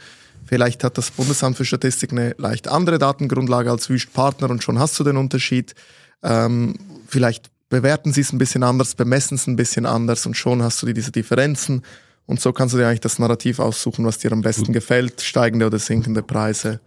Vielleicht 0.51 0.83
hat 0.83 0.99
das 0.99 1.13
Bundesamt 1.13 1.57
für 1.57 1.65
Statistik 1.65 2.11
eine 2.11 2.35
leicht 2.37 2.67
andere 2.67 2.99
Datengrundlage 2.99 3.71
als 3.71 3.89
Wüst 3.89 4.13
Partner 4.13 4.51
und 4.51 4.65
schon 4.65 4.81
hast 4.81 4.99
du 4.99 5.05
den 5.05 5.17
Unterschied. 5.17 5.77
Ähm, 6.25 6.75
vielleicht 7.07 7.53
bewerten 7.69 8.13
sie 8.13 8.23
es 8.23 8.33
ein 8.33 8.39
bisschen 8.39 8.65
anders, 8.65 8.97
bemessen 8.97 9.37
es 9.37 9.47
ein 9.47 9.55
bisschen 9.55 9.87
anders 9.87 10.27
und 10.27 10.37
schon 10.37 10.61
hast 10.61 10.83
du 10.83 10.93
diese 10.93 11.13
Differenzen. 11.13 11.83
Und 12.27 12.41
so 12.41 12.53
kannst 12.53 12.75
du 12.75 12.79
dir 12.79 12.89
eigentlich 12.89 12.99
das 12.99 13.21
Narrativ 13.21 13.61
aussuchen, 13.61 14.05
was 14.05 14.19
dir 14.19 14.33
am 14.33 14.41
besten 14.41 14.73
gefällt, 14.73 15.21
steigende 15.21 15.69
oder 15.69 15.79
sinkende 15.79 16.25
Preise. 16.25 16.81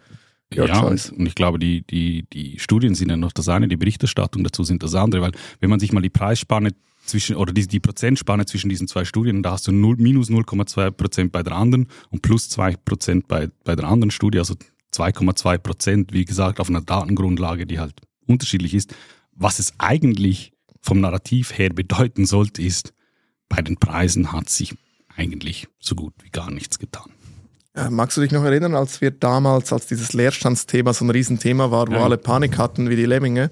Your 0.53 0.67
ja, 0.67 0.82
choice. 0.82 1.12
und 1.12 1.25
ich 1.25 1.34
glaube, 1.34 1.58
die, 1.58 1.88
die, 1.88 2.25
die 2.34 2.60
Studien 2.60 2.96
sind 2.96 3.12
ja 3.12 3.15
noch 3.15 3.32
das 3.32 3.48
eine, 3.48 3.70
die 3.70 3.77
Berichterstattung 3.77 4.43
dazu 4.43 4.65
sind 4.65 4.84
das 4.84 4.93
andere, 4.93 5.22
weil 5.22 5.32
wenn 5.62 5.70
man 5.70 5.79
sich 5.79 5.93
mal 5.93 6.01
die 6.01 6.10
Preisspanne 6.10 6.72
zwischen, 7.05 7.36
oder 7.36 7.53
die, 7.53 7.67
die 7.67 7.79
Prozentspanne 7.79 8.45
zwischen 8.45 8.69
diesen 8.69 8.88
zwei 8.88 9.05
Studien, 9.05 9.43
da 9.43 9.51
hast 9.51 9.67
du 9.67 9.72
0, 9.72 9.98
minus 9.98 10.29
0,2 10.29 10.91
Prozent 10.91 11.31
bei 11.31 11.43
der 11.43 11.53
anderen 11.53 11.88
und 12.10 12.22
plus 12.22 12.50
2 12.50 12.75
Prozent 12.77 13.27
bei, 13.27 13.50
bei 13.63 13.75
der 13.75 13.86
anderen 13.86 14.12
Studie, 14.12 14.39
also 14.39 14.55
2,2 14.93 15.57
Prozent, 15.57 16.13
wie 16.13 16.25
gesagt, 16.25 16.60
auf 16.60 16.69
einer 16.69 16.81
Datengrundlage, 16.81 17.65
die 17.65 17.79
halt 17.79 18.01
unterschiedlich 18.27 18.74
ist. 18.74 18.95
Was 19.33 19.60
es 19.60 19.74
eigentlich 19.79 20.53
vom 20.81 21.01
Narrativ 21.01 21.57
her 21.57 21.69
bedeuten 21.69 22.25
sollte, 22.25 22.62
ist, 22.62 22.93
bei 23.50 23.62
den 23.62 23.77
Preisen 23.77 24.31
hat 24.31 24.50
sich 24.50 24.75
eigentlich 25.15 25.67
so 25.79 25.95
gut 25.95 26.13
wie 26.24 26.29
gar 26.29 26.51
nichts 26.51 26.79
getan. 26.79 27.12
Magst 27.89 28.17
du 28.17 28.22
dich 28.22 28.31
noch 28.31 28.43
erinnern, 28.43 28.75
als 28.75 29.01
wir 29.01 29.10
damals, 29.10 29.74
als 29.74 29.88
dieses 29.88 30.13
Leerstandsthema 30.13 30.93
so 30.93 31.05
ein 31.05 31.10
Riesenthema 31.10 31.72
war, 31.72 31.88
wo 31.88 31.93
ja. 31.93 32.03
alle 32.03 32.19
Panik 32.19 32.60
hatten 32.60 32.89
wie 32.89 32.95
die 32.95 33.05
Lemminge? 33.05 33.50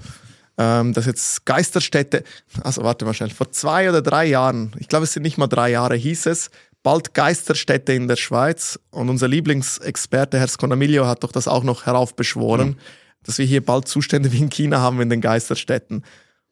Ähm, 0.61 0.93
dass 0.93 1.07
jetzt 1.07 1.45
Geisterstädte, 1.45 2.23
also 2.63 2.83
warte 2.83 3.05
mal 3.05 3.15
schnell, 3.15 3.31
vor 3.31 3.51
zwei 3.51 3.89
oder 3.89 4.01
drei 4.01 4.25
Jahren, 4.25 4.73
ich 4.77 4.87
glaube 4.87 5.05
es 5.05 5.13
sind 5.13 5.23
nicht 5.23 5.39
mal 5.39 5.47
drei 5.47 5.71
Jahre, 5.71 5.95
hieß 5.95 6.27
es, 6.27 6.51
bald 6.83 7.15
Geisterstädte 7.15 7.93
in 7.93 8.07
der 8.07 8.15
Schweiz 8.15 8.79
und 8.91 9.09
unser 9.09 9.27
Lieblingsexperte 9.27 10.37
Herr 10.37 10.47
Sconamilio 10.47 11.07
hat 11.07 11.23
doch 11.23 11.31
das 11.31 11.47
auch 11.47 11.63
noch 11.63 11.87
heraufbeschworen, 11.87 12.69
mhm. 12.69 12.77
dass 13.23 13.39
wir 13.39 13.45
hier 13.45 13.65
bald 13.65 13.87
Zustände 13.87 14.31
wie 14.31 14.39
in 14.39 14.49
China 14.49 14.79
haben 14.79 15.01
in 15.01 15.09
den 15.09 15.21
Geisterstädten. 15.21 16.03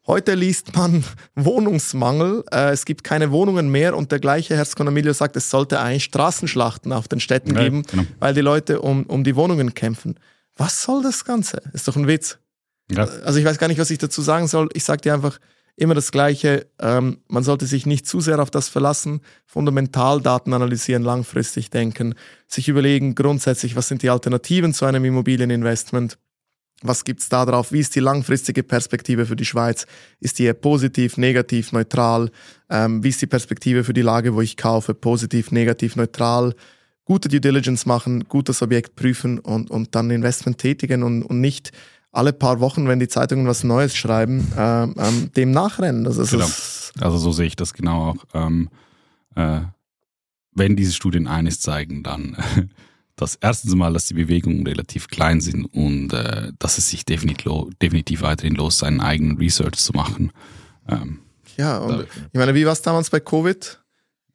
Heute 0.08 0.34
liest 0.34 0.74
man 0.74 1.04
Wohnungsmangel, 1.36 2.42
äh, 2.50 2.70
es 2.70 2.84
gibt 2.84 3.04
keine 3.04 3.30
Wohnungen 3.30 3.70
mehr 3.70 3.96
und 3.96 4.10
der 4.10 4.18
gleiche 4.18 4.56
Herr 4.56 4.64
Sconamilio 4.64 5.12
sagt, 5.12 5.36
es 5.36 5.50
sollte 5.50 5.78
eigentlich 5.78 6.04
Straßenschlachten 6.04 6.92
auf 6.92 7.06
den 7.06 7.20
Städten 7.20 7.54
Ja, 7.54 7.62
geben, 7.62 7.84
genau. 7.84 8.04
weil 8.18 8.34
die 8.34 8.40
Leute 8.40 8.80
um, 8.80 9.04
um 9.04 9.22
die 9.22 9.36
Wohnungen 9.36 9.74
kämpfen. 9.74 10.18
Was 10.56 10.82
soll 10.82 11.02
das 11.02 11.24
Ganze? 11.24 11.62
Ist 11.72 11.86
doch 11.86 11.96
ein 11.96 12.08
Witz. 12.08 12.38
Ja. 12.90 13.04
Also 13.24 13.38
ich 13.38 13.44
weiß 13.44 13.58
gar 13.58 13.68
nicht, 13.68 13.78
was 13.78 13.90
ich 13.90 13.98
dazu 13.98 14.22
sagen 14.22 14.48
soll. 14.48 14.68
Ich 14.74 14.84
sage 14.84 15.02
dir 15.02 15.14
einfach 15.14 15.38
immer 15.76 15.94
das 15.94 16.12
Gleiche. 16.12 16.66
Ähm, 16.78 17.18
man 17.28 17.42
sollte 17.42 17.66
sich 17.66 17.86
nicht 17.86 18.06
zu 18.06 18.20
sehr 18.20 18.40
auf 18.40 18.50
das 18.50 18.68
verlassen, 18.68 19.20
fundamental 19.46 20.20
Daten 20.20 20.52
analysieren, 20.52 21.02
langfristig 21.02 21.70
denken, 21.70 22.14
sich 22.46 22.68
überlegen 22.68 23.14
grundsätzlich, 23.14 23.76
was 23.76 23.88
sind 23.88 24.02
die 24.02 24.10
Alternativen 24.10 24.74
zu 24.74 24.84
einem 24.84 25.04
Immobilieninvestment. 25.04 26.18
Was 26.82 27.04
gibt's 27.04 27.28
da 27.28 27.44
drauf? 27.44 27.72
Wie 27.72 27.80
ist 27.80 27.94
die 27.94 28.00
langfristige 28.00 28.62
Perspektive 28.62 29.26
für 29.26 29.36
die 29.36 29.44
Schweiz? 29.44 29.86
Ist 30.18 30.38
die 30.38 30.44
eher 30.44 30.54
positiv, 30.54 31.18
negativ, 31.18 31.72
neutral? 31.72 32.30
Ähm, 32.70 33.04
wie 33.04 33.10
ist 33.10 33.20
die 33.20 33.26
Perspektive 33.26 33.84
für 33.84 33.92
die 33.92 34.02
Lage, 34.02 34.34
wo 34.34 34.40
ich 34.40 34.56
kaufe? 34.56 34.94
Positiv, 34.94 35.50
negativ, 35.50 35.96
neutral? 35.96 36.54
Gute 37.04 37.28
Due 37.28 37.40
Diligence 37.40 37.86
machen, 37.86 38.24
gutes 38.28 38.62
Objekt 38.62 38.96
prüfen 38.96 39.38
und, 39.40 39.70
und 39.70 39.94
dann 39.94 40.10
Investment 40.10 40.58
tätigen 40.58 41.02
und, 41.02 41.22
und 41.22 41.40
nicht 41.40 41.72
alle 42.12 42.32
paar 42.32 42.60
Wochen, 42.60 42.88
wenn 42.88 42.98
die 43.00 43.08
Zeitungen 43.08 43.46
was 43.46 43.64
Neues 43.64 43.96
schreiben, 43.96 44.50
ähm, 44.56 44.94
ähm, 44.98 45.32
dem 45.36 45.50
nachrennen. 45.52 46.06
Also 46.06 46.22
es 46.22 46.30
Genau. 46.30 46.44
ist, 46.46 46.92
Also 47.00 47.18
so 47.18 47.32
sehe 47.32 47.46
ich 47.46 47.56
das 47.56 47.72
genau 47.72 48.10
auch. 48.10 48.24
Ähm, 48.34 48.68
äh, 49.36 49.60
wenn 50.52 50.74
diese 50.76 50.92
Studien 50.92 51.28
eines 51.28 51.60
zeigen, 51.60 52.02
dann 52.02 52.36
dass 53.16 53.36
erstens 53.36 53.74
mal, 53.74 53.92
dass 53.92 54.06
die 54.06 54.14
Bewegungen 54.14 54.66
relativ 54.66 55.08
klein 55.08 55.40
sind 55.40 55.66
und 55.66 56.12
äh, 56.12 56.52
dass 56.58 56.78
es 56.78 56.88
sich 56.88 57.04
definitiv, 57.04 57.52
definitiv 57.82 58.22
weiterhin 58.22 58.54
los, 58.54 58.78
seinen 58.78 59.00
eigenen 59.00 59.36
Research 59.36 59.76
zu 59.76 59.92
machen. 59.92 60.32
Ähm, 60.88 61.18
ja, 61.56 61.78
und 61.78 62.06
ich 62.32 62.38
meine, 62.38 62.54
wie 62.54 62.64
war 62.64 62.72
es 62.72 62.80
damals 62.82 63.10
bei 63.10 63.20
Covid? 63.20 63.78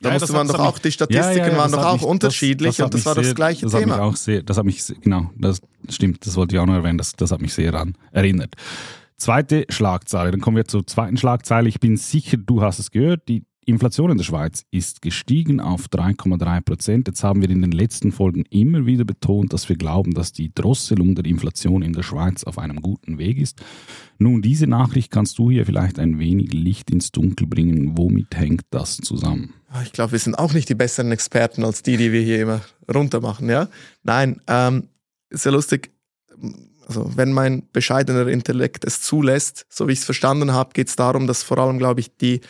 Da 0.02 0.10
Ja, 0.10 0.14
musste 0.16 0.28
das 0.28 0.32
man 0.36 0.40
hat- 0.42 0.48
doch 0.50 0.54
das 0.58 0.66
hat 0.68 0.74
auch, 0.75 0.80
die 0.80 0.92
Statistiken 0.92 1.38
Ja, 1.38 1.58
waren 1.58 1.58
das 1.58 1.72
doch 1.72 1.78
hat 1.80 1.86
auch 1.86 1.94
mich- 1.94 2.04
unterschiedlich 2.04 2.80
hat 2.80 2.86
und 2.86 2.94
das 2.94 3.06
war 3.06 3.16
das 3.16 3.25
sehr- 3.25 3.34
gleiche 3.36 3.62
das 3.66 3.74
Hat 3.74 3.80
Thema. 3.82 3.96
mich 3.96 4.04
auch 4.04 4.16
sehr, 4.16 4.44
das 4.44 4.58
hat 4.58 4.66
mich, 4.66 4.84
sehr- 4.84 4.98
genau, 5.02 5.30
das 5.38 5.62
stimmt, 5.90 6.25
das 6.25 6.36
wollte 6.36 6.56
ich 6.56 6.60
auch 6.60 6.66
noch 6.66 6.74
erwähnen, 6.75 6.98
das, 6.98 7.14
das 7.14 7.32
hat 7.32 7.42
mich 7.42 7.54
sehr 7.54 7.72
daran 7.72 7.96
erinnert. 8.12 8.56
Zweite 9.18 9.66
Schlagzeile, 9.70 10.32
dann 10.32 10.42
kommen 10.42 10.58
wir 10.58 10.66
zur 10.66 10.86
zweiten 10.86 11.16
Schlagzeile. 11.18 11.70
Ich 11.70 11.80
bin 11.80 11.96
sicher, 11.96 12.36
du 12.38 12.62
hast 12.62 12.80
es 12.80 12.92
gehört, 12.92 13.28
die 13.30 13.44
Inflation 13.67 14.12
in 14.12 14.17
der 14.17 14.24
Schweiz 14.24 14.63
ist 14.69 15.01
gestiegen 15.01 15.60
auf 15.60 15.88
3,3 15.88 16.62
Prozent. 16.62 17.07
Jetzt 17.07 17.24
haben 17.24 17.41
wir 17.41 17.50
in 17.50 17.62
den 17.62 17.72
letzten 17.72 18.12
Folgen 18.12 18.45
immer 18.51 18.86
wieder 18.86 19.05
betont, 19.05 19.53
dass 19.53 19.67
wir 19.69 19.75
glauben, 19.75 20.13
dass 20.13 20.31
die 20.31 20.53
Drosselung 20.53 21.15
der 21.15 21.25
Inflation 21.25 21.81
in 21.81 21.93
der 21.93 22.03
Schweiz 22.03 22.43
auf 22.43 22.60
einem 22.60 22.81
guten 22.81 23.17
Weg 23.17 23.39
ist. 23.39 23.62
Nun, 24.19 24.43
diese 24.43 24.67
Nachricht 24.67 25.12
kannst 25.12 25.39
du 25.39 25.50
hier 25.50 25.65
vielleicht 25.65 25.98
ein 25.98 26.19
wenig 26.19 26.53
Licht 26.53 26.91
ins 26.91 27.12
Dunkel 27.12 27.48
bringen. 27.48 27.98
Womit 27.98 28.36
hängt 28.36 28.65
das 28.69 28.98
zusammen? 28.98 29.53
Ah, 29.69 29.81
Ich 29.81 29.91
glaube, 29.91 30.12
wir 30.12 30.19
sind 30.19 30.36
auch 30.38 30.53
nicht 30.53 30.69
die 30.69 30.75
besseren 30.75 31.12
Experten 31.12 31.65
als 31.65 31.81
die, 31.81 31.98
die 31.98 32.12
wir 32.12 32.22
hier 32.22 32.41
immer 32.41 32.62
runtermachen, 32.93 33.50
ja? 33.50 33.67
Nein, 34.03 34.41
ähm, 34.48 34.89
ist 35.29 35.45
ja 35.45 35.51
lustig. 35.51 35.91
Also, 36.88 37.12
wenn 37.15 37.31
mein 37.34 37.63
bescheidener 37.74 38.27
Intellekt 38.27 38.86
es 38.86 39.01
zulässt, 39.01 39.65
so 39.69 39.88
wie 39.88 39.93
ich 39.93 40.00
es 40.00 40.05
verstanden 40.05 40.53
habe, 40.53 40.69
geht 40.74 40.88
es 40.88 40.95
darum, 40.95 41.25
dass 41.25 41.41
vor 41.41 41.57
allem, 41.57 41.79
glaube 41.79 42.00
ich, 42.00 42.15
die 42.15 42.41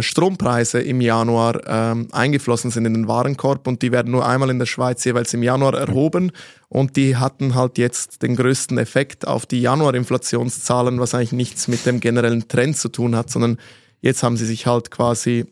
Strompreise 0.00 0.80
im 0.80 1.00
Januar 1.00 1.60
ähm, 1.66 2.08
eingeflossen 2.10 2.70
sind 2.70 2.86
in 2.86 2.94
den 2.94 3.08
Warenkorb 3.08 3.66
und 3.66 3.82
die 3.82 3.92
werden 3.92 4.10
nur 4.10 4.26
einmal 4.26 4.50
in 4.50 4.58
der 4.58 4.66
Schweiz 4.66 5.04
jeweils 5.04 5.34
im 5.34 5.42
Januar 5.42 5.74
erhoben 5.74 6.32
und 6.68 6.96
die 6.96 7.16
hatten 7.16 7.54
halt 7.54 7.78
jetzt 7.78 8.22
den 8.22 8.34
größten 8.34 8.78
Effekt 8.78 9.26
auf 9.26 9.46
die 9.46 9.60
Januar-Inflationszahlen, 9.60 10.98
was 10.98 11.14
eigentlich 11.14 11.32
nichts 11.32 11.68
mit 11.68 11.86
dem 11.86 12.00
generellen 12.00 12.48
Trend 12.48 12.76
zu 12.76 12.88
tun 12.88 13.14
hat, 13.14 13.30
sondern 13.30 13.58
jetzt 14.00 14.22
haben 14.22 14.36
sie 14.36 14.46
sich 14.46 14.66
halt 14.66 14.90
quasi 14.90 15.46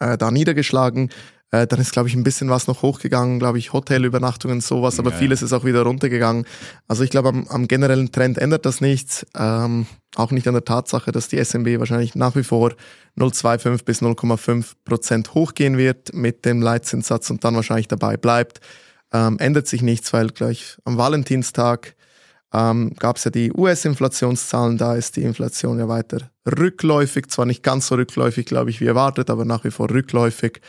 äh, 0.00 0.16
da 0.16 0.30
niedergeschlagen. 0.30 1.10
Äh, 1.52 1.66
dann 1.66 1.80
ist, 1.80 1.92
glaube 1.92 2.08
ich, 2.08 2.14
ein 2.14 2.24
bisschen 2.24 2.50
was 2.50 2.66
noch 2.66 2.82
hochgegangen, 2.82 3.38
glaube 3.38 3.58
ich, 3.58 3.72
Hotelübernachtungen, 3.72 4.60
sowas, 4.60 4.98
aber 4.98 5.12
Ja, 5.12 5.16
vieles 5.16 5.42
ist 5.42 5.52
auch 5.52 5.64
wieder 5.64 5.82
runtergegangen. 5.82 6.44
Also 6.88 7.04
ich 7.04 7.10
glaube, 7.10 7.28
am, 7.28 7.46
am 7.48 7.68
generellen 7.68 8.10
Trend 8.10 8.38
ändert 8.38 8.66
das 8.66 8.80
nichts. 8.80 9.24
Ähm, 9.36 9.86
auch 10.16 10.32
nicht 10.32 10.48
an 10.48 10.54
der 10.54 10.64
Tatsache, 10.64 11.12
dass 11.12 11.28
die 11.28 11.42
SMB 11.42 11.78
wahrscheinlich 11.78 12.14
nach 12.14 12.34
wie 12.34 12.42
vor 12.42 12.72
0,25 13.16 13.84
bis 13.84 14.02
0,5 14.02 14.72
Prozent 14.84 15.34
hochgehen 15.34 15.76
wird 15.78 16.14
mit 16.14 16.44
dem 16.44 16.62
Leitzinssatz 16.62 17.30
und 17.30 17.44
dann 17.44 17.54
wahrscheinlich 17.54 17.88
dabei 17.88 18.16
bleibt. 18.16 18.60
Ähm, 19.12 19.38
ändert 19.38 19.68
sich 19.68 19.82
nichts, 19.82 20.12
weil 20.12 20.28
gleich 20.28 20.78
am 20.84 20.98
Valentinstag 20.98 21.94
ähm, 22.52 22.94
gab 22.98 23.16
es 23.16 23.24
ja 23.24 23.30
die 23.30 23.52
US-Inflationszahlen, 23.52 24.78
da 24.78 24.96
ist 24.96 25.16
die 25.16 25.22
Inflation 25.22 25.78
ja 25.78 25.86
weiter 25.86 26.30
rückläufig, 26.46 27.28
zwar 27.28 27.46
nicht 27.46 27.62
ganz 27.62 27.88
so 27.88 27.96
rückläufig, 27.96 28.46
glaube 28.46 28.70
ich, 28.70 28.80
wie 28.80 28.86
erwartet, 28.86 29.30
aber 29.30 29.44
nach 29.44 29.64
wie 29.64 29.70
vor 29.70 29.90
rückläufig. 29.90 30.60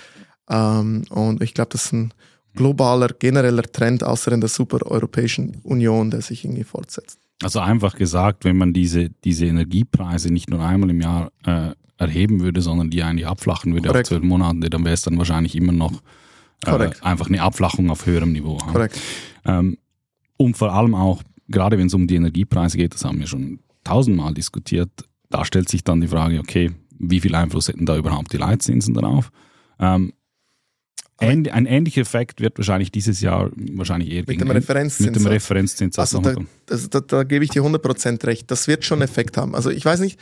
Ähm, 0.49 1.03
und 1.09 1.41
ich 1.41 1.53
glaube, 1.53 1.69
das 1.71 1.85
ist 1.85 1.93
ein 1.93 2.13
globaler, 2.55 3.09
genereller 3.09 3.63
Trend, 3.63 4.03
außer 4.03 4.31
in 4.31 4.41
der 4.41 4.49
super-europäischen 4.49 5.57
Union, 5.63 6.11
der 6.11 6.21
sich 6.21 6.43
irgendwie 6.43 6.63
fortsetzt. 6.63 7.19
Also 7.43 7.59
einfach 7.59 7.95
gesagt, 7.95 8.45
wenn 8.45 8.57
man 8.57 8.73
diese, 8.73 9.09
diese 9.23 9.45
Energiepreise 9.45 10.33
nicht 10.33 10.49
nur 10.49 10.61
einmal 10.61 10.89
im 10.89 11.01
Jahr 11.01 11.31
äh, 11.45 11.71
erheben 11.97 12.41
würde, 12.41 12.61
sondern 12.61 12.89
die 12.89 13.03
eigentlich 13.03 13.27
abflachen 13.27 13.73
würde 13.73 13.89
Korrekt. 13.89 14.07
auf 14.07 14.09
zwölf 14.09 14.23
Monate, 14.23 14.69
dann 14.69 14.83
wäre 14.83 14.93
es 14.93 15.03
dann 15.03 15.17
wahrscheinlich 15.17 15.55
immer 15.55 15.71
noch 15.71 16.01
äh, 16.65 16.89
einfach 17.01 17.27
eine 17.27 17.41
Abflachung 17.41 17.89
auf 17.89 18.05
höherem 18.05 18.31
Niveau. 18.31 18.57
Korrekt. 18.57 18.99
Ähm, 19.45 19.77
und 20.37 20.57
vor 20.57 20.73
allem 20.73 20.95
auch, 20.95 21.21
gerade 21.47 21.77
wenn 21.77 21.87
es 21.87 21.93
um 21.93 22.07
die 22.07 22.15
Energiepreise 22.15 22.77
geht, 22.77 22.93
das 22.93 23.05
haben 23.05 23.19
wir 23.19 23.27
schon 23.27 23.59
tausendmal 23.83 24.33
diskutiert, 24.33 24.89
da 25.29 25.45
stellt 25.45 25.69
sich 25.69 25.83
dann 25.83 26.01
die 26.01 26.07
Frage, 26.07 26.39
okay, 26.39 26.71
wie 26.99 27.19
viel 27.19 27.35
Einfluss 27.35 27.67
hätten 27.67 27.85
da 27.85 27.97
überhaupt 27.97 28.33
die 28.33 28.37
Leitzinsen 28.37 28.93
darauf? 28.93 29.31
Ähm, 29.79 30.13
ähn- 31.19 31.49
ein 31.49 31.65
ähnlicher 31.65 32.01
Effekt 32.01 32.41
wird 32.41 32.57
wahrscheinlich 32.57 32.91
dieses 32.91 33.21
Jahr 33.21 33.49
wahrscheinlich 33.73 34.11
eher 34.11 34.23
Mit 34.27 34.39
dem 34.41 34.51
Referenzzinssatz. 34.51 35.15
mit 35.15 35.15
dem 35.15 35.27
Referenzzinssatz 35.27 36.13
Also 36.15 36.19
da, 36.21 36.35
das, 36.65 36.89
da, 36.89 36.99
da 37.01 37.23
gebe 37.23 37.43
ich 37.43 37.51
dir 37.51 37.63
100% 37.63 38.25
recht. 38.25 38.49
Das 38.51 38.67
wird 38.67 38.85
schon 38.85 39.01
Effekt 39.01 39.37
haben. 39.37 39.55
Also 39.55 39.69
ich 39.69 39.83
weiß 39.83 39.99
nicht, 39.99 40.19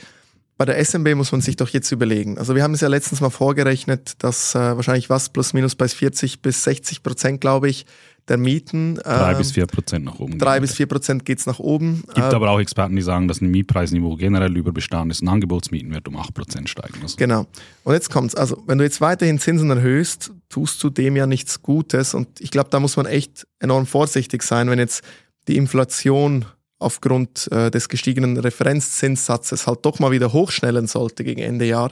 bei 0.57 0.63
der 0.65 0.77
SMB 0.83 1.15
muss 1.15 1.31
man 1.33 1.41
sich 1.41 1.57
doch 1.57 1.69
jetzt 1.69 1.91
überlegen. 1.91 2.37
Also 2.37 2.55
wir 2.55 2.63
haben 2.63 2.73
es 2.73 2.81
ja 2.81 2.87
letztens 2.87 3.19
mal 3.19 3.29
vorgerechnet, 3.29 4.13
dass 4.19 4.55
äh, 4.55 4.59
wahrscheinlich 4.59 5.09
was 5.09 5.29
plus 5.29 5.51
minus 5.53 5.75
bei 5.75 5.87
40 5.87 6.41
bis 6.41 6.63
60 6.63 7.03
Prozent, 7.03 7.41
glaube 7.41 7.67
ich, 7.69 7.85
der 8.27 8.37
Mieten. 8.37 8.95
drei 8.95 9.31
ähm, 9.31 9.37
bis 9.37 9.51
vier 9.51 9.67
Prozent 9.67 10.05
nach 10.05 10.19
oben. 10.19 10.37
drei 10.37 10.59
bis 10.59 10.73
vier 10.73 10.87
Prozent 10.87 11.25
geht's 11.25 11.45
nach 11.45 11.59
oben. 11.59 12.03
gibt 12.13 12.17
Äh, 12.17 12.35
aber 12.35 12.49
auch 12.49 12.59
Experten, 12.59 12.95
die 12.95 13.01
sagen, 13.01 13.27
dass 13.27 13.41
ein 13.41 13.49
Mietpreisniveau 13.49 14.15
generell 14.15 14.55
über 14.57 14.71
Bestand 14.71 15.11
ist. 15.11 15.21
Ein 15.21 15.27
Angebotsmieten 15.27 15.93
wird 15.93 16.07
um 16.07 16.17
8% 16.17 16.67
steigen. 16.67 17.01
Also, 17.01 17.17
Genau. 17.17 17.45
Und 17.83 17.93
jetzt 17.93 18.09
kommt's. 18.09 18.35
Also, 18.35 18.63
wenn 18.65 18.77
du 18.77 18.83
jetzt 18.83 19.01
weiterhin 19.01 19.39
Zinsen 19.39 19.69
erhöhst, 19.69 20.31
tust 20.49 20.83
du 20.83 20.89
dem 20.89 21.15
ja 21.15 21.27
nichts 21.27 21.61
Gutes. 21.61 22.13
Und 22.13 22.41
ich 22.41 22.51
glaube, 22.51 22.69
da 22.69 22.79
muss 22.79 22.97
man 22.97 23.05
echt 23.05 23.45
enorm 23.59 23.85
vorsichtig 23.85 24.43
sein, 24.43 24.69
wenn 24.69 24.79
jetzt 24.79 25.03
die 25.47 25.57
Inflation 25.57 26.45
aufgrund 26.79 27.49
äh, 27.51 27.71
des 27.71 27.89
gestiegenen 27.89 28.37
Referenzzinssatzes 28.37 29.67
halt 29.67 29.85
doch 29.85 29.99
mal 29.99 30.11
wieder 30.11 30.33
hochschnellen 30.33 30.87
sollte 30.87 31.23
gegen 31.23 31.41
Ende 31.41 31.65
Jahr, 31.65 31.91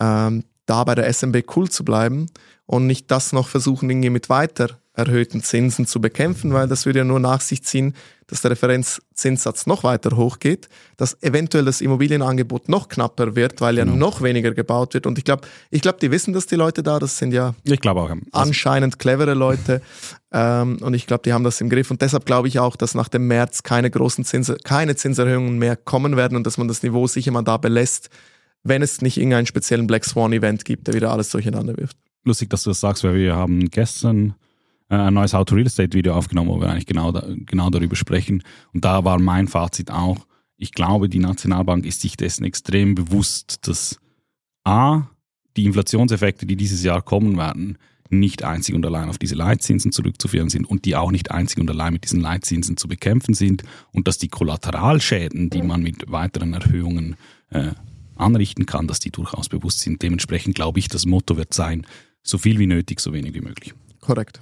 ähm, 0.00 0.44
da 0.68 0.84
bei 0.84 0.94
der 0.94 1.12
SMB 1.12 1.44
cool 1.56 1.68
zu 1.70 1.84
bleiben 1.84 2.26
und 2.66 2.86
nicht 2.86 3.10
das 3.10 3.32
noch 3.32 3.48
versuchen, 3.48 3.88
irgendwie 3.90 4.10
mit 4.10 4.28
weiter 4.28 4.78
erhöhten 4.92 5.42
Zinsen 5.44 5.86
zu 5.86 6.00
bekämpfen, 6.00 6.52
weil 6.52 6.66
das 6.66 6.84
würde 6.84 6.98
ja 6.98 7.04
nur 7.04 7.20
nach 7.20 7.40
sich 7.40 7.62
ziehen, 7.62 7.94
dass 8.26 8.40
der 8.42 8.50
Referenzzinssatz 8.50 9.66
noch 9.66 9.84
weiter 9.84 10.16
hochgeht, 10.16 10.68
dass 10.96 11.16
eventuell 11.22 11.64
das 11.64 11.80
Immobilienangebot 11.80 12.68
noch 12.68 12.88
knapper 12.88 13.36
wird, 13.36 13.60
weil 13.60 13.78
ja 13.78 13.84
Genau. 13.84 13.96
noch 13.96 14.22
weniger 14.22 14.52
gebaut 14.52 14.94
wird. 14.94 15.06
Und 15.06 15.16
ich 15.16 15.24
glaube, 15.24 15.46
ich 15.70 15.82
glaube, 15.82 15.98
die 16.00 16.10
wissen 16.10 16.34
das, 16.34 16.46
die 16.46 16.56
Leute 16.56 16.82
da, 16.82 16.98
das 16.98 17.16
sind 17.16 17.32
ja 17.32 17.54
ich 17.62 17.80
glaube 17.80 18.00
auch. 18.00 18.10
Anscheinend 18.32 18.98
clevere 18.98 19.34
Leute. 19.34 19.80
Ähm, 20.32 20.78
und 20.82 20.94
ich 20.94 21.06
glaube, 21.06 21.22
die 21.24 21.32
haben 21.32 21.44
das 21.44 21.60
im 21.60 21.70
Griff. 21.70 21.90
Und 21.92 22.02
deshalb 22.02 22.26
glaube 22.26 22.48
ich 22.48 22.58
auch, 22.58 22.74
dass 22.76 22.94
nach 22.96 23.08
dem 23.08 23.28
März 23.28 23.62
keine 23.62 23.90
großen 23.90 24.24
Zins, 24.24 24.52
keine 24.64 24.96
Zinserhöhungen 24.96 25.58
mehr 25.58 25.76
kommen 25.76 26.16
werden 26.16 26.36
und 26.36 26.44
dass 26.44 26.58
man 26.58 26.66
das 26.68 26.82
Niveau 26.82 27.06
sicher 27.06 27.30
mal 27.30 27.42
da 27.42 27.56
belässt, 27.56 28.10
wenn 28.62 28.82
es 28.82 29.02
nicht 29.02 29.16
irgendeinen 29.16 29.46
speziellen 29.46 29.86
Black 29.86 30.04
Swan-Event 30.04 30.64
gibt, 30.64 30.86
der 30.86 30.94
wieder 30.94 31.12
alles 31.12 31.30
durcheinander 31.30 31.76
wirft. 31.76 31.96
lustig, 32.24 32.50
dass 32.50 32.64
du 32.64 32.70
das 32.70 32.80
sagst, 32.80 33.04
weil 33.04 33.14
wir 33.14 33.36
haben 33.36 33.70
gestern 33.70 34.34
äh, 34.90 34.96
ein 34.96 35.14
neues 35.14 35.34
Auto 35.34 35.54
Real 35.54 35.66
Estate 35.66 35.96
Video 35.96 36.14
aufgenommen, 36.14 36.50
wo 36.50 36.60
wir 36.60 36.68
eigentlich 36.68 36.86
genau, 36.86 37.12
da, 37.12 37.24
genau 37.46 37.70
darüber 37.70 37.96
sprechen. 37.96 38.42
Und 38.72 38.84
da 38.84 39.04
war 39.04 39.18
mein 39.18 39.48
Fazit 39.48 39.90
auch, 39.90 40.26
ich 40.56 40.72
glaube, 40.72 41.08
die 41.08 41.20
Nationalbank 41.20 41.86
ist 41.86 42.00
sich 42.00 42.16
dessen 42.16 42.44
extrem 42.44 42.94
bewusst, 42.94 43.68
dass 43.68 43.98
A, 44.64 45.08
die 45.56 45.64
Inflationseffekte, 45.64 46.46
die 46.46 46.56
dieses 46.56 46.82
Jahr 46.82 47.00
kommen 47.00 47.36
werden, 47.36 47.78
nicht 48.10 48.42
einzig 48.42 48.74
und 48.74 48.84
allein 48.84 49.08
auf 49.08 49.18
diese 49.18 49.34
Leitzinsen 49.34 49.92
zurückzuführen 49.92 50.48
sind 50.48 50.66
und 50.66 50.84
die 50.84 50.96
auch 50.96 51.10
nicht 51.10 51.30
einzig 51.30 51.58
und 51.58 51.70
allein 51.70 51.92
mit 51.92 52.04
diesen 52.04 52.20
Leitzinsen 52.20 52.76
zu 52.76 52.88
bekämpfen 52.88 53.34
sind 53.34 53.62
und 53.92 54.08
dass 54.08 54.18
die 54.18 54.28
Kollateralschäden, 54.28 55.50
die 55.50 55.62
man 55.62 55.82
mit 55.82 56.10
weiteren 56.10 56.54
Erhöhungen 56.54 57.16
äh, 57.50 57.72
anrichten 58.18 58.66
kann, 58.66 58.86
dass 58.86 59.00
die 59.00 59.10
durchaus 59.10 59.48
bewusst 59.48 59.80
sind. 59.80 60.02
Dementsprechend 60.02 60.54
glaube 60.54 60.78
ich, 60.78 60.88
das 60.88 61.06
Motto 61.06 61.36
wird 61.36 61.54
sein, 61.54 61.86
so 62.22 62.38
viel 62.38 62.58
wie 62.58 62.66
nötig, 62.66 63.00
so 63.00 63.12
wenig 63.12 63.34
wie 63.34 63.40
möglich. 63.40 63.74
Korrekt. 64.00 64.40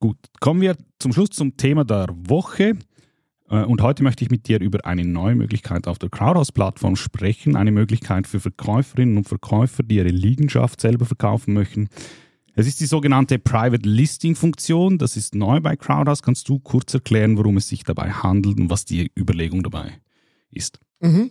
Gut, 0.00 0.16
kommen 0.40 0.60
wir 0.60 0.76
zum 0.98 1.12
Schluss 1.12 1.30
zum 1.30 1.56
Thema 1.56 1.84
der 1.84 2.08
Woche. 2.10 2.78
Äh, 3.50 3.64
und 3.64 3.82
heute 3.82 4.02
möchte 4.02 4.24
ich 4.24 4.30
mit 4.30 4.46
dir 4.48 4.60
über 4.60 4.84
eine 4.84 5.04
neue 5.04 5.34
Möglichkeit 5.34 5.88
auf 5.88 5.98
der 5.98 6.08
Crowdhouse-Plattform 6.08 6.96
sprechen. 6.96 7.56
Eine 7.56 7.72
Möglichkeit 7.72 8.26
für 8.26 8.40
Verkäuferinnen 8.40 9.16
und 9.16 9.28
Verkäufer, 9.28 9.82
die 9.82 9.96
ihre 9.96 10.08
Liegenschaft 10.08 10.80
selber 10.80 11.04
verkaufen 11.04 11.54
möchten. 11.54 11.88
Es 12.54 12.66
ist 12.66 12.80
die 12.80 12.86
sogenannte 12.86 13.38
Private 13.38 13.88
Listing 13.88 14.34
Funktion. 14.34 14.98
Das 14.98 15.16
ist 15.16 15.34
neu 15.34 15.60
bei 15.60 15.76
Crowdhouse. 15.76 16.22
Kannst 16.22 16.48
du 16.48 16.58
kurz 16.58 16.92
erklären, 16.92 17.36
worum 17.36 17.56
es 17.56 17.68
sich 17.68 17.84
dabei 17.84 18.10
handelt 18.10 18.58
und 18.58 18.70
was 18.70 18.84
die 18.84 19.10
Überlegung 19.16 19.62
dabei 19.62 20.00
ist? 20.50 20.80
Mhm. 21.00 21.30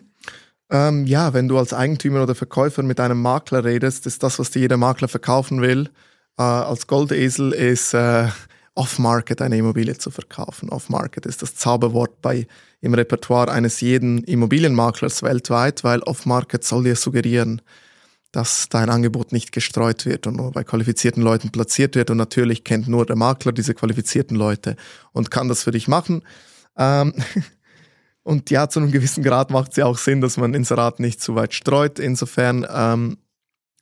Ähm, 0.70 1.06
ja, 1.06 1.34
wenn 1.34 1.48
du 1.48 1.58
als 1.58 1.74
Eigentümer 1.74 2.24
oder 2.24 2.36
Verkäufer 2.36 2.84
mit 2.84 3.00
einem 3.00 3.22
Makler 3.22 3.64
redest, 3.64 4.06
ist 4.06 4.24
das, 4.24 4.38
was 4.40 4.52
dir 4.52 4.60
jeder 4.60 4.78
Makler 4.78 5.08
verkaufen 5.08 5.62
will, 5.62 5.90
äh, 6.38 6.42
als 6.44 6.88
Goldesel 6.88 7.54
ist 7.54 7.94
äh, 7.94 8.28
Off-Market 8.76 9.42
eine 9.42 9.58
Immobilie 9.58 9.98
zu 9.98 10.12
verkaufen. 10.12 10.70
Off-Market 10.70 11.26
ist 11.26 11.42
das 11.42 11.56
Zauberwort 11.56 12.22
bei 12.22 12.48
im 12.80 12.94
Repertoire 12.94 13.52
eines 13.52 13.82
jeden 13.82 14.24
Immobilienmaklers 14.24 15.24
weltweit, 15.24 15.84
weil 15.84 16.02
Off-Market 16.04 16.64
soll 16.64 16.84
dir 16.84 16.96
suggerieren, 16.96 17.62
dass 18.32 18.70
dein 18.70 18.90
Angebot 18.90 19.32
nicht 19.32 19.52
gestreut 19.52 20.06
wird 20.06 20.28
und 20.28 20.36
nur 20.36 20.52
bei 20.52 20.64
qualifizierten 20.64 21.24
Leuten 21.24 21.50
platziert 21.50 21.96
wird. 21.96 22.12
Und 22.12 22.18
natürlich 22.18 22.64
kennt 22.64 22.88
nur 22.88 23.06
der 23.06 23.16
Makler 23.16 23.52
diese 23.52 23.74
qualifizierten 23.74 24.38
Leute 24.38 24.76
und 25.12 25.32
kann 25.32 25.48
das 25.48 25.64
für 25.64 25.72
dich 25.72 25.88
machen. 25.88 26.24
Ähm 26.78 27.14
und 28.28 28.50
ja, 28.50 28.68
zu 28.68 28.82
einem 28.82 28.92
gewissen 28.92 29.24
Grad 29.24 29.52
macht 29.52 29.72
es 29.72 29.78
ja 29.78 29.86
auch 29.86 29.98
Sinn, 29.98 30.20
dass 30.20 30.36
man 30.36 30.54
Inserat 30.54 31.00
nicht 31.00 31.22
zu 31.22 31.36
weit 31.36 31.54
streut. 31.54 31.98
Insofern 31.98 32.68
ähm, 32.70 33.18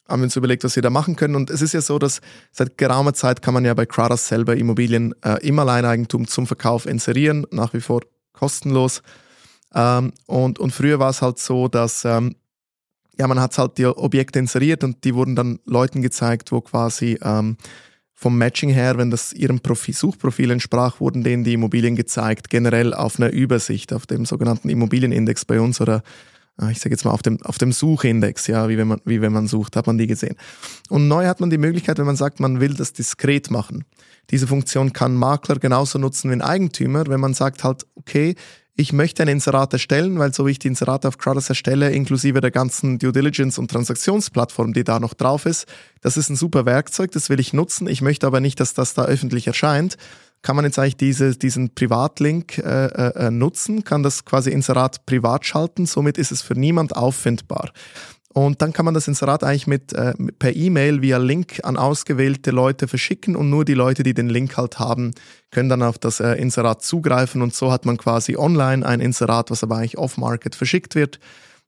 haben 0.08 0.22
wir 0.22 0.26
uns 0.26 0.36
überlegt, 0.36 0.64
was 0.64 0.76
wir 0.76 0.84
da 0.84 0.92
machen 0.92 1.16
können. 1.16 1.36
Und 1.36 1.50
es 1.50 1.64
ist 1.64 1.74
ja 1.74 1.82
so, 1.82 1.98
dass 1.98 2.22
seit 2.52 2.78
geraumer 2.78 3.16
Zeit 3.16 3.42
kann 3.42 3.56
man 3.56 3.66
ja 3.66 3.74
bei 3.74 3.88
Cradas 3.88 4.28
selber 4.28 4.56
Immobilien 4.56 5.16
äh, 5.24 5.44
im 5.48 5.58
Alleineigentum 5.58 6.28
zum 6.28 6.46
Verkauf 6.46 6.86
inserieren, 6.86 7.48
nach 7.50 7.74
wie 7.74 7.82
vor 7.82 8.02
kostenlos. 8.34 9.02
Ähm, 9.74 10.14
und, 10.28 10.60
und 10.60 10.72
früher 10.72 11.00
war 11.00 11.10
es 11.10 11.24
halt 11.24 11.40
so, 11.40 11.68
dass 11.68 12.06
ähm, 12.06 12.36
ja, 13.18 13.26
man 13.26 13.40
hat 13.40 13.58
halt 13.58 13.80
die 13.80 13.88
Objekte 13.88 14.38
inseriert 14.38 14.84
und 14.84 15.04
die 15.06 15.16
wurden 15.16 15.36
dann 15.36 15.58
Leuten 15.66 16.04
gezeigt, 16.04 16.52
wo 16.52 16.62
quasi 16.62 17.18
ähm, 17.24 17.58
vom 18.16 18.38
Matching 18.38 18.70
her, 18.70 18.98
wenn 18.98 19.12
das 19.12 19.34
ihrem 19.34 19.60
Profil, 19.60 19.94
Suchprofil 19.94 20.50
entsprach, 20.50 21.02
wurden 21.02 21.24
denen 21.24 21.44
die 21.44 21.54
Immobilien 21.54 21.96
gezeigt, 21.96 22.50
generell 22.50 22.94
auf 22.94 23.20
einer 23.20 23.32
Übersicht, 23.32 23.92
auf 23.92 24.08
dem 24.08 24.26
sogenannten 24.26 24.70
Immobilienindex 24.70 25.44
bei 25.44 25.60
uns 25.60 25.82
oder 25.82 26.02
äh, 26.62 26.72
ich 26.72 26.80
sage 26.80 26.92
jetzt 26.92 27.04
mal 27.04 27.12
auf 27.12 27.22
dem, 27.22 27.42
auf 27.44 27.58
dem 27.58 27.74
Suchindex, 27.74 28.48
ja, 28.48 28.70
wie 28.70 28.78
wenn, 28.78 28.88
man, 28.88 29.02
wie 29.06 29.22
wenn 29.22 29.34
man 29.34 29.48
sucht, 29.48 29.76
hat 29.76 29.88
man 29.88 29.98
die 29.98 30.08
gesehen. 30.08 30.36
Und 30.90 31.08
neu 31.08 31.28
hat 31.28 31.42
man 31.42 31.50
die 31.50 31.58
Möglichkeit, 31.58 31.98
wenn 31.98 32.06
man 32.06 32.16
sagt, 32.16 32.40
man 32.40 32.60
will 32.60 32.74
das 32.74 32.94
diskret 32.94 33.52
machen. 33.52 33.84
Diese 34.32 34.48
Funktion 34.48 34.94
kann 34.94 35.14
Makler 35.14 35.60
genauso 35.60 36.00
nutzen 36.00 36.30
wie 36.30 36.36
ein 36.36 36.42
Eigentümer, 36.42 37.06
wenn 37.08 37.20
man 37.20 37.34
sagt 37.34 37.64
halt, 37.64 37.86
okay, 37.96 38.36
ich 38.78 38.92
möchte 38.92 39.24
ein 39.24 39.30
Inserat 39.30 39.72
erstellen, 39.72 40.20
weil 40.20 40.34
so 40.34 40.46
wie 40.46 40.52
ich 40.52 40.60
die 40.60 40.68
Inserate 40.68 41.08
auf 41.08 41.18
Crowders 41.18 41.48
erstelle, 41.48 41.92
inklusive 41.92 42.42
der 42.42 42.52
ganzen 42.52 43.00
Due 43.00 43.14
Diligence 43.14 43.58
und 43.58 43.72
Transaktionsplattform, 43.72 44.74
die 44.74 44.84
da 44.84 45.00
noch 45.00 45.14
drauf 45.14 45.46
ist, 45.46 45.66
das 46.02 46.18
ist 46.18 46.30
ein 46.30 46.36
super 46.36 46.66
Werkzeug, 46.66 47.12
das 47.12 47.30
will 47.30 47.40
ich 47.40 47.54
nutzen. 47.54 47.88
Ich 47.88 48.02
möchte 48.02 48.28
aber 48.28 48.42
nicht, 48.42 48.60
dass 48.60 48.74
das 48.74 48.94
da 48.94 49.06
öffentlich 49.06 49.48
erscheint. 49.48 49.96
Kann 50.42 50.58
man 50.58 50.66
jetzt 50.66 50.78
eigentlich 50.78 50.98
diese, 50.98 51.36
diesen 51.38 51.74
Privatlink 51.74 52.58
äh, 52.58 52.88
äh, 52.88 53.32
nutzen, 53.32 53.84
kann 53.86 54.04
das 54.04 54.26
quasi 54.26 54.52
Inserat 54.52 55.06
privat 55.06 55.46
schalten, 55.46 55.86
somit 55.86 56.18
ist 56.18 56.32
es 56.32 56.42
für 56.42 56.54
niemand 56.54 56.96
auffindbar. 56.96 57.72
Und 58.38 58.62
dann 58.62 58.74
kann 58.74 58.84
man 58.84 58.94
das 58.94 59.08
Inserat 59.08 59.46
eigentlich 59.46 59.66
mit, 59.66 59.94
äh, 59.94 60.14
per 60.38 60.54
E-Mail 60.54 61.02
via 61.02 61.18
Link 61.18 61.62
an 61.64 61.78
ausgewählte 61.78 62.52
Leute 62.52 62.90
verschicken 62.90 63.38
und 63.38 63.50
nur 63.50 63.64
die 63.64 63.76
Leute, 63.76 64.04
die 64.04 64.14
den 64.14 64.28
Link 64.28 64.58
halt 64.58 64.78
haben, 64.78 65.14
können 65.52 65.70
dann 65.70 65.82
auf 65.82 65.98
das 65.98 66.20
äh, 66.20 66.34
Inserat 66.34 66.84
zugreifen 66.84 67.42
und 67.42 67.56
so 67.56 67.72
hat 67.72 67.86
man 67.86 67.96
quasi 67.96 68.36
online 68.36 68.86
ein 68.86 69.00
Inserat, 69.00 69.52
was 69.52 69.64
aber 69.64 69.78
eigentlich 69.78 69.98
off-market 69.98 70.54
verschickt 70.54 70.96
wird. 70.96 71.22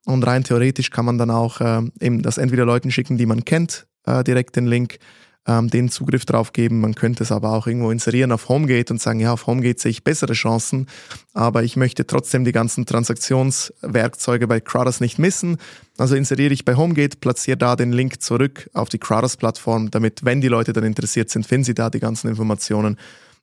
Und 0.06 0.28
rein 0.28 0.44
theoretisch 0.44 0.92
kann 0.92 1.06
man 1.06 1.18
dann 1.18 1.32
auch 1.32 1.62
äh, 1.62 1.84
eben 2.02 2.22
das 2.22 2.38
entweder 2.38 2.66
Leuten 2.66 2.92
schicken, 2.92 3.18
die 3.18 3.26
man 3.26 3.46
kennt, 3.46 3.88
äh, 4.06 4.26
direkt 4.26 4.58
den 4.58 4.68
Link 4.68 5.00
ähm, 5.48 5.70
den 5.70 5.90
Zugriff 5.90 6.26
drauf 6.26 6.54
geben. 6.54 6.82
Man 6.82 6.94
könnte 6.94 7.24
es 7.24 7.32
aber 7.32 7.54
auch 7.54 7.68
irgendwo 7.68 7.90
inserieren 7.90 8.32
auf 8.32 8.50
Homegate 8.50 8.92
und 8.94 9.02
sagen, 9.02 9.20
ja, 9.20 9.34
auf 9.34 9.48
Homegate 9.48 9.82
sehe 9.82 9.92
ich 9.92 10.04
bessere 10.04 10.34
Chancen, 10.34 10.88
aber 11.34 11.64
ich 11.64 11.78
möchte 11.78 12.06
trotzdem 12.06 12.44
die 12.44 12.52
ganzen 12.52 12.86
Transaktionswerkzeuge 12.86 14.48
bei 14.48 14.60
Crowders 14.60 15.00
nicht 15.00 15.18
missen. 15.18 15.58
Also 15.98 16.16
inseriere 16.16 16.54
ich 16.54 16.66
bei 16.66 16.76
Homegate, 16.76 17.18
platziere 17.18 17.58
da 17.58 17.76
den 17.76 17.92
Link 17.92 18.22
zurück 18.22 18.70
auf 18.74 18.90
die 18.90 19.00
Crowders-Plattform, 19.00 19.90
damit, 19.90 20.26
wenn 20.26 20.42
die 20.42 20.50
Leute 20.50 20.74
dann 20.74 20.84
interessiert 20.84 21.30
sind, 21.30 21.46
finden 21.46 21.64
sie 21.64 21.74
da 21.74 21.90
die 21.90 22.00
ganzen 22.00 22.28
Informationen. 22.28 22.98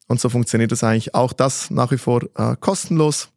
Und 0.07 0.21
so 0.21 0.29
funktioniert 0.29 0.71
das 0.71 0.85
eigentlich. 0.85 1.15
Auch 1.15 1.33
das 1.33 1.71
nach 1.71 1.91
wie 1.91 1.99
vor 1.99 2.23
äh, 2.37 2.57
kostenlos. 2.61 3.31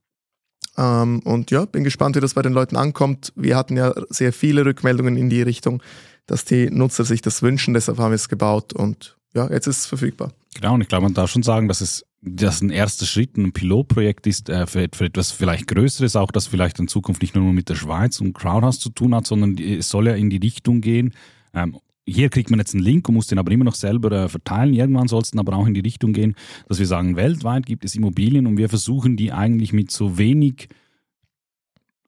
Ähm, 0.78 1.22
und 1.24 1.50
ja, 1.50 1.66
bin 1.66 1.86
gespannt, 1.86 2.18
wie 2.18 2.20
das 2.20 2.34
bei 2.34 2.42
den 2.42 2.54
Leuten 2.54 2.76
ankommt. 2.76 3.32
Wir 3.36 3.56
hatten 3.56 3.78
ja 3.78 3.94
sehr 4.10 4.34
viele 4.34 4.66
Rückmeldungen 4.66 5.16
in 5.16 5.30
die 5.30 5.42
Richtung 5.42 5.82
dass 6.28 6.46
die 6.46 6.70
Nutzer 6.70 7.04
sich 7.04 7.22
das 7.22 7.42
wünschen. 7.42 7.74
Deshalb 7.74 7.98
haben 7.98 8.12
wir 8.12 8.16
es 8.16 8.30
gebaut 8.30 8.74
und 8.74 9.18
ja, 9.34 9.50
jetzt 9.50 9.68
ist 9.68 9.80
es 9.80 9.86
verfügbar. 9.86 10.32
Genau, 10.56 10.76
und 10.76 10.82
ich 10.82 10.88
glaube, 10.88 11.04
man 11.04 11.14
darf 11.14 11.32
schon 11.32 11.44
sagen, 11.44 11.68
dass 11.68 11.82
es 11.82 12.06
das 12.22 12.62
ein 12.62 12.70
erster 12.70 13.06
Schritt, 13.06 13.38
ein 13.38 13.52
Pilotprojekt 13.52 14.28
ist 14.28 14.50
äh, 14.50 14.66
für, 14.66 14.88
für, 14.94 15.06
etwas 15.06 15.32
vielleicht 15.32 15.68
Größeres, 15.68 16.16
auch 16.16 16.32
das 16.32 16.48
vielleicht 16.48 16.80
in 16.80 16.88
Zukunft 16.88 17.22
nicht 17.22 17.36
nur 17.36 17.54
mit 17.54 17.70
der 17.70 17.76
Schweiz 17.76 18.20
und 18.20 18.34
Crowdhouse 18.34 18.80
zu 18.80 18.90
tun 18.90 19.14
hat, 19.16 19.28
sondern 19.28 19.58
es 19.58 19.90
soll 19.90 20.08
ja 20.08 20.16
in 20.16 20.30
die 20.30 20.38
Richtung 20.38 20.82
gehen. 20.82 21.14
Ähm, 21.54 21.78
hier 22.06 22.30
kriegt 22.30 22.50
man 22.50 22.60
jetzt 22.60 22.74
einen 22.74 22.84
Link 22.84 23.08
und 23.08 23.16
muss 23.16 23.28
den 23.28 23.38
aber 23.38 23.52
immer 23.52 23.66
noch 23.66 23.76
selber 23.76 24.12
äh, 24.12 24.30
verteilen. 24.30 24.74
Irgendwann 24.74 25.08
soll 25.08 25.22
es 25.22 25.32
dann 25.32 25.40
aber 25.40 25.56
auch 25.56 25.68
in 25.68 25.74
die 25.74 25.82
Richtung 25.82 26.14
gehen, 26.14 26.36
dass 26.68 26.80
wir 26.80 26.88
sagen, 26.88 27.16
weltweit 27.16 27.66
gibt 27.66 27.86
es 27.86 27.96
Immobilien 27.96 28.48
und 28.48 28.58
wir 28.58 28.70
versuchen 28.70 29.18
die 29.18 29.32
eigentlich 29.32 29.74
mit 29.74 29.92
so 29.92 30.18
wenig 30.18 30.70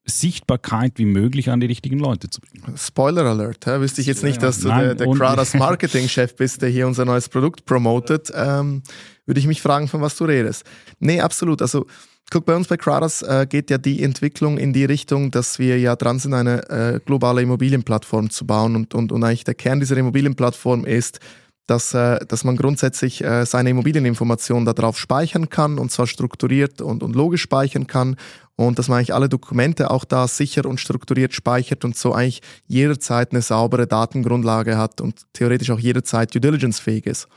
Sichtbarkeit 0.09 0.93
wie 0.95 1.05
möglich 1.05 1.49
an 1.49 1.59
die 1.59 1.67
richtigen 1.67 1.99
Leute 1.99 2.29
zu 2.29 2.41
bringen. 2.41 2.75
Spoiler 2.77 3.25
Alert, 3.25 3.65
hä? 3.65 3.79
wüsste 3.79 4.01
ich 4.01 4.07
jetzt 4.07 4.23
nicht, 4.23 4.41
dass 4.43 4.59
du 4.59 4.67
Nein, 4.67 4.81
der, 4.83 4.95
der 4.95 5.07
Crowders 5.07 5.53
Marketing-Chef 5.55 6.35
bist, 6.35 6.61
der 6.61 6.69
hier 6.69 6.87
unser 6.87 7.05
neues 7.05 7.29
Produkt 7.29 7.65
promotet, 7.65 8.31
ähm, 8.33 8.83
würde 9.25 9.39
ich 9.39 9.47
mich 9.47 9.61
fragen, 9.61 9.87
von 9.87 10.01
was 10.01 10.15
du 10.17 10.25
redest. 10.25 10.63
Nee, 10.99 11.21
absolut. 11.21 11.61
Also 11.61 11.85
guck, 12.29 12.45
bei 12.45 12.55
uns 12.55 12.67
bei 12.67 12.77
Crowders 12.77 13.21
äh, 13.21 13.45
geht 13.49 13.69
ja 13.69 13.77
die 13.77 14.03
Entwicklung 14.03 14.57
in 14.57 14.73
die 14.73 14.85
Richtung, 14.85 15.31
dass 15.31 15.59
wir 15.59 15.79
ja 15.79 15.95
dran 15.95 16.19
sind, 16.19 16.33
eine 16.33 16.69
äh, 16.69 16.99
globale 17.05 17.41
Immobilienplattform 17.41 18.29
zu 18.29 18.45
bauen 18.45 18.75
und, 18.75 18.93
und, 18.93 19.11
und 19.11 19.23
eigentlich 19.23 19.43
der 19.43 19.55
Kern 19.55 19.79
dieser 19.79 19.97
Immobilienplattform 19.97 20.85
ist, 20.85 21.19
dass, 21.69 21.93
äh, 21.93 22.19
dass 22.27 22.43
man 22.43 22.55
grundsätzlich 22.55 23.23
äh, 23.23 23.45
seine 23.45 23.69
Immobilieninformationen 23.69 24.65
darauf 24.65 24.97
speichern 24.97 25.49
kann 25.49 25.77
und 25.77 25.91
zwar 25.91 26.07
strukturiert 26.07 26.81
und, 26.81 27.03
und 27.03 27.15
logisch 27.15 27.41
speichern 27.41 27.87
kann 27.87 28.15
und 28.55 28.79
dass 28.79 28.87
man 28.87 28.97
eigentlich 28.97 29.13
alle 29.13 29.29
Dokumente 29.29 29.91
auch 29.91 30.03
da 30.03 30.27
sicher 30.27 30.65
und 30.65 30.79
strukturiert 30.79 31.33
speichert 31.33 31.85
und 31.85 31.95
so 31.95 32.13
eigentlich 32.13 32.41
jederzeit 32.67 33.31
eine 33.31 33.41
saubere 33.41 33.87
Datengrundlage 33.87 34.77
hat 34.77 34.99
und 35.01 35.21
theoretisch 35.33 35.71
auch 35.71 35.79
jederzeit 35.79 36.33
Due 36.33 36.41
Diligence 36.41 36.79
fähig 36.79 37.05
ist. 37.05 37.27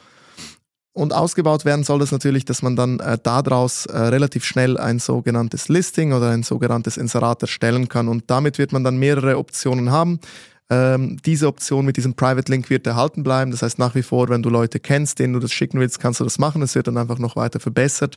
Und 0.94 1.14
ausgebaut 1.14 1.64
werden 1.64 1.84
soll 1.84 2.00
das 2.00 2.12
natürlich, 2.12 2.44
dass 2.44 2.60
man 2.60 2.76
dann 2.76 3.00
äh, 3.00 3.16
daraus 3.22 3.86
äh, 3.86 3.96
relativ 3.96 4.44
schnell 4.44 4.76
ein 4.76 4.98
sogenanntes 4.98 5.68
Listing 5.68 6.12
oder 6.12 6.30
ein 6.30 6.42
sogenanntes 6.42 6.98
Inserat 6.98 7.40
erstellen 7.40 7.88
kann. 7.88 8.08
Und 8.08 8.24
damit 8.26 8.58
wird 8.58 8.72
man 8.72 8.84
dann 8.84 8.98
mehrere 8.98 9.38
Optionen 9.38 9.90
haben. 9.90 10.20
Ähm, 10.70 11.18
diese 11.24 11.48
Option 11.48 11.84
mit 11.84 11.96
diesem 11.96 12.14
Private 12.14 12.50
Link 12.50 12.70
wird 12.70 12.86
erhalten 12.86 13.22
bleiben. 13.22 13.50
Das 13.50 13.62
heißt, 13.62 13.78
nach 13.78 13.94
wie 13.94 14.02
vor, 14.02 14.28
wenn 14.28 14.42
du 14.42 14.48
Leute 14.48 14.80
kennst, 14.80 15.18
denen 15.18 15.34
du 15.34 15.38
das 15.38 15.52
schicken 15.52 15.80
willst, 15.80 16.00
kannst 16.00 16.20
du 16.20 16.24
das 16.24 16.38
machen. 16.38 16.62
Es 16.62 16.74
wird 16.74 16.86
dann 16.86 16.96
einfach 16.96 17.18
noch 17.18 17.36
weiter 17.36 17.60
verbessert. 17.60 18.16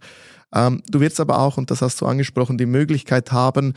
Ähm, 0.54 0.82
du 0.90 1.00
wirst 1.00 1.20
aber 1.20 1.40
auch, 1.40 1.58
und 1.58 1.72
das 1.72 1.82
hast 1.82 2.00
du 2.02 2.06
angesprochen, 2.06 2.58
die 2.58 2.66
Möglichkeit 2.66 3.32
haben, 3.32 3.74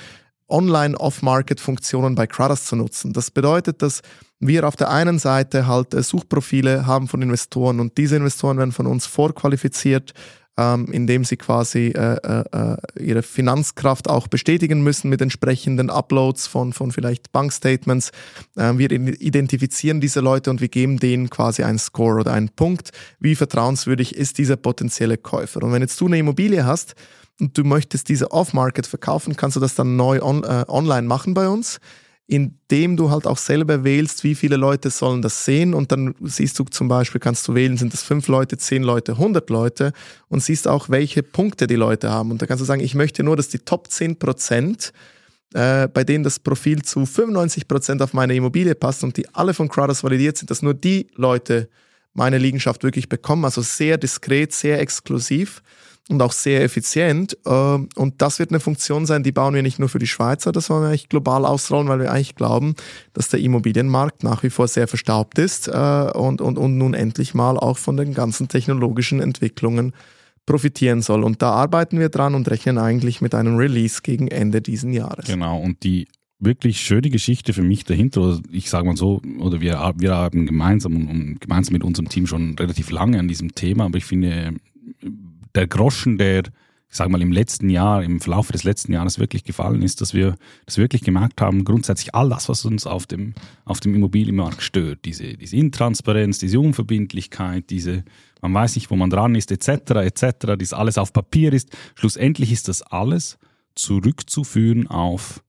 Online-Off-Market-Funktionen 0.48 2.14
bei 2.14 2.26
Crowders 2.26 2.64
zu 2.64 2.76
nutzen. 2.76 3.12
Das 3.12 3.30
bedeutet, 3.30 3.82
dass 3.82 4.02
wir 4.40 4.66
auf 4.66 4.76
der 4.76 4.90
einen 4.90 5.18
Seite 5.18 5.66
halt 5.66 5.94
äh, 5.94 6.02
Suchprofile 6.02 6.86
haben 6.86 7.08
von 7.08 7.22
Investoren 7.22 7.80
und 7.80 7.98
diese 7.98 8.16
Investoren 8.16 8.58
werden 8.58 8.72
von 8.72 8.86
uns 8.86 9.06
vorqualifiziert 9.06 10.14
ähm, 10.58 10.86
indem 10.90 11.24
sie 11.24 11.36
quasi 11.36 11.92
äh, 11.96 12.16
äh, 12.16 12.44
äh, 12.52 12.76
ihre 13.00 13.22
Finanzkraft 13.22 14.10
auch 14.10 14.26
bestätigen 14.26 14.82
müssen 14.82 15.08
mit 15.08 15.22
entsprechenden 15.22 15.88
Uploads 15.88 16.48
von, 16.48 16.72
von 16.72 16.90
vielleicht 16.90 17.30
Bankstatements. 17.30 18.10
Ähm, 18.56 18.78
wir 18.78 18.90
identifizieren 18.90 20.00
diese 20.00 20.20
Leute 20.20 20.50
und 20.50 20.60
wir 20.60 20.68
geben 20.68 20.98
denen 20.98 21.30
quasi 21.30 21.62
einen 21.62 21.78
Score 21.78 22.18
oder 22.20 22.32
einen 22.32 22.48
Punkt, 22.48 22.90
wie 23.20 23.36
vertrauenswürdig 23.36 24.16
ist 24.16 24.38
dieser 24.38 24.56
potenzielle 24.56 25.16
Käufer. 25.16 25.62
Und 25.62 25.72
wenn 25.72 25.82
jetzt 25.82 26.00
du 26.00 26.06
eine 26.06 26.18
Immobilie 26.18 26.66
hast, 26.66 26.94
und 27.40 27.56
du 27.56 27.62
möchtest 27.62 28.08
diese 28.08 28.32
Off-Market 28.32 28.88
verkaufen, 28.88 29.36
kannst 29.36 29.54
du 29.54 29.60
das 29.60 29.76
dann 29.76 29.94
neu 29.94 30.20
on, 30.20 30.42
äh, 30.42 30.64
online 30.66 31.06
machen 31.06 31.34
bei 31.34 31.48
uns 31.48 31.78
indem 32.28 32.98
du 32.98 33.10
halt 33.10 33.26
auch 33.26 33.38
selber 33.38 33.84
wählst, 33.84 34.22
wie 34.22 34.34
viele 34.34 34.56
Leute 34.56 34.90
sollen 34.90 35.22
das 35.22 35.46
sehen. 35.46 35.72
Und 35.72 35.90
dann 35.90 36.14
siehst 36.22 36.58
du 36.58 36.64
zum 36.64 36.86
Beispiel, 36.86 37.20
kannst 37.20 37.48
du 37.48 37.54
wählen, 37.54 37.78
sind 37.78 37.94
es 37.94 38.02
fünf 38.02 38.28
Leute, 38.28 38.58
zehn 38.58 38.82
Leute, 38.82 39.16
hundert 39.16 39.48
Leute. 39.48 39.92
Und 40.28 40.42
siehst 40.42 40.68
auch, 40.68 40.90
welche 40.90 41.22
Punkte 41.22 41.66
die 41.66 41.74
Leute 41.74 42.10
haben. 42.10 42.30
Und 42.30 42.42
da 42.42 42.46
kannst 42.46 42.60
du 42.60 42.66
sagen, 42.66 42.82
ich 42.82 42.94
möchte 42.94 43.22
nur, 43.24 43.34
dass 43.34 43.48
die 43.48 43.60
Top 43.60 43.90
10 43.90 44.18
Prozent 44.18 44.92
äh, 45.54 45.88
bei 45.88 46.04
denen 46.04 46.22
das 46.22 46.38
Profil 46.38 46.82
zu 46.82 47.06
95 47.06 47.66
Prozent 47.66 48.02
auf 48.02 48.12
meine 48.12 48.34
Immobilie 48.34 48.74
passt 48.74 49.02
und 49.02 49.16
die 49.16 49.26
alle 49.34 49.54
von 49.54 49.70
Crowders 49.70 50.04
validiert 50.04 50.36
sind, 50.36 50.50
dass 50.50 50.60
nur 50.60 50.74
die 50.74 51.06
Leute 51.14 51.70
meine 52.12 52.36
Liegenschaft 52.36 52.82
wirklich 52.82 53.08
bekommen, 53.08 53.46
also 53.46 53.62
sehr 53.62 53.96
diskret, 53.96 54.52
sehr 54.52 54.78
exklusiv 54.78 55.62
und 56.08 56.22
auch 56.22 56.32
sehr 56.32 56.62
effizient. 56.62 57.36
Ähm, 57.46 57.88
und 57.94 58.20
das 58.20 58.38
wird 58.38 58.50
eine 58.50 58.60
Funktion 58.60 59.06
sein, 59.06 59.22
die 59.22 59.32
bauen 59.32 59.54
wir 59.54 59.62
nicht 59.62 59.78
nur 59.78 59.88
für 59.88 59.98
die 59.98 60.06
Schweizer, 60.06 60.52
das 60.52 60.70
wollen 60.70 60.82
wir 60.82 60.88
eigentlich 60.88 61.08
global 61.08 61.44
ausrollen, 61.44 61.88
weil 61.88 62.00
wir 62.00 62.10
eigentlich 62.10 62.34
glauben, 62.34 62.74
dass 63.12 63.28
der 63.28 63.40
Immobilienmarkt 63.40 64.24
nach 64.24 64.42
wie 64.42 64.50
vor 64.50 64.68
sehr 64.68 64.88
verstaubt 64.88 65.38
ist 65.38 65.68
äh, 65.68 66.10
und, 66.14 66.40
und, 66.40 66.58
und 66.58 66.78
nun 66.78 66.94
endlich 66.94 67.34
mal 67.34 67.58
auch 67.58 67.78
von 67.78 67.96
den 67.96 68.14
ganzen 68.14 68.48
technologischen 68.48 69.20
Entwicklungen 69.20 69.92
profitieren 70.46 71.02
soll. 71.02 71.24
Und 71.24 71.42
da 71.42 71.50
arbeiten 71.50 71.98
wir 71.98 72.08
dran 72.08 72.34
und 72.34 72.50
rechnen 72.50 72.78
eigentlich 72.78 73.20
mit 73.20 73.34
einem 73.34 73.56
Release 73.56 74.00
gegen 74.02 74.28
Ende 74.28 74.62
diesen 74.62 74.94
Jahres. 74.94 75.26
Genau, 75.26 75.60
und 75.60 75.82
die 75.82 76.08
wirklich 76.40 76.80
schöne 76.80 77.10
Geschichte 77.10 77.52
für 77.52 77.62
mich 77.62 77.84
dahinter, 77.84 78.40
ich 78.50 78.70
sage 78.70 78.86
mal 78.86 78.96
so, 78.96 79.20
oder 79.40 79.60
wir, 79.60 79.92
wir 79.98 80.14
haben 80.14 80.46
gemeinsam 80.46 80.94
und 81.08 81.40
gemeinsam 81.40 81.72
mit 81.72 81.82
unserem 81.82 82.08
Team 82.08 82.26
schon 82.26 82.54
relativ 82.54 82.90
lange 82.90 83.18
an 83.18 83.28
diesem 83.28 83.54
Thema, 83.54 83.84
aber 83.84 83.98
ich 83.98 84.04
finde, 84.04 84.54
der 85.54 85.66
Groschen, 85.66 86.18
der, 86.18 86.40
ich 86.40 86.96
sage 86.96 87.10
mal, 87.10 87.20
im 87.20 87.32
letzten 87.32 87.70
Jahr, 87.70 88.02
im 88.02 88.20
Verlauf 88.20 88.50
des 88.50 88.64
letzten 88.64 88.92
Jahres 88.92 89.18
wirklich 89.18 89.44
gefallen 89.44 89.82
ist, 89.82 90.00
dass 90.00 90.14
wir 90.14 90.36
das 90.66 90.78
wirklich 90.78 91.02
gemerkt 91.02 91.40
haben, 91.40 91.64
grundsätzlich 91.64 92.14
all 92.14 92.28
das, 92.28 92.48
was 92.48 92.64
uns 92.64 92.86
auf 92.86 93.06
dem, 93.06 93.34
auf 93.64 93.80
dem 93.80 93.94
Immobilienmarkt 93.94 94.62
stört, 94.62 95.04
diese, 95.04 95.36
diese 95.36 95.56
Intransparenz, 95.56 96.38
diese 96.38 96.60
Unverbindlichkeit, 96.60 97.70
diese, 97.70 98.04
man 98.40 98.54
weiß 98.54 98.76
nicht, 98.76 98.90
wo 98.90 98.96
man 98.96 99.10
dran 99.10 99.34
ist, 99.34 99.50
etc., 99.52 99.90
etc., 100.02 100.56
das 100.58 100.72
alles 100.72 100.98
auf 100.98 101.12
Papier 101.12 101.52
ist, 101.52 101.76
schlussendlich 101.94 102.52
ist 102.52 102.68
das 102.68 102.82
alles 102.82 103.38
zurückzuführen 103.74 104.88
auf 104.88 105.42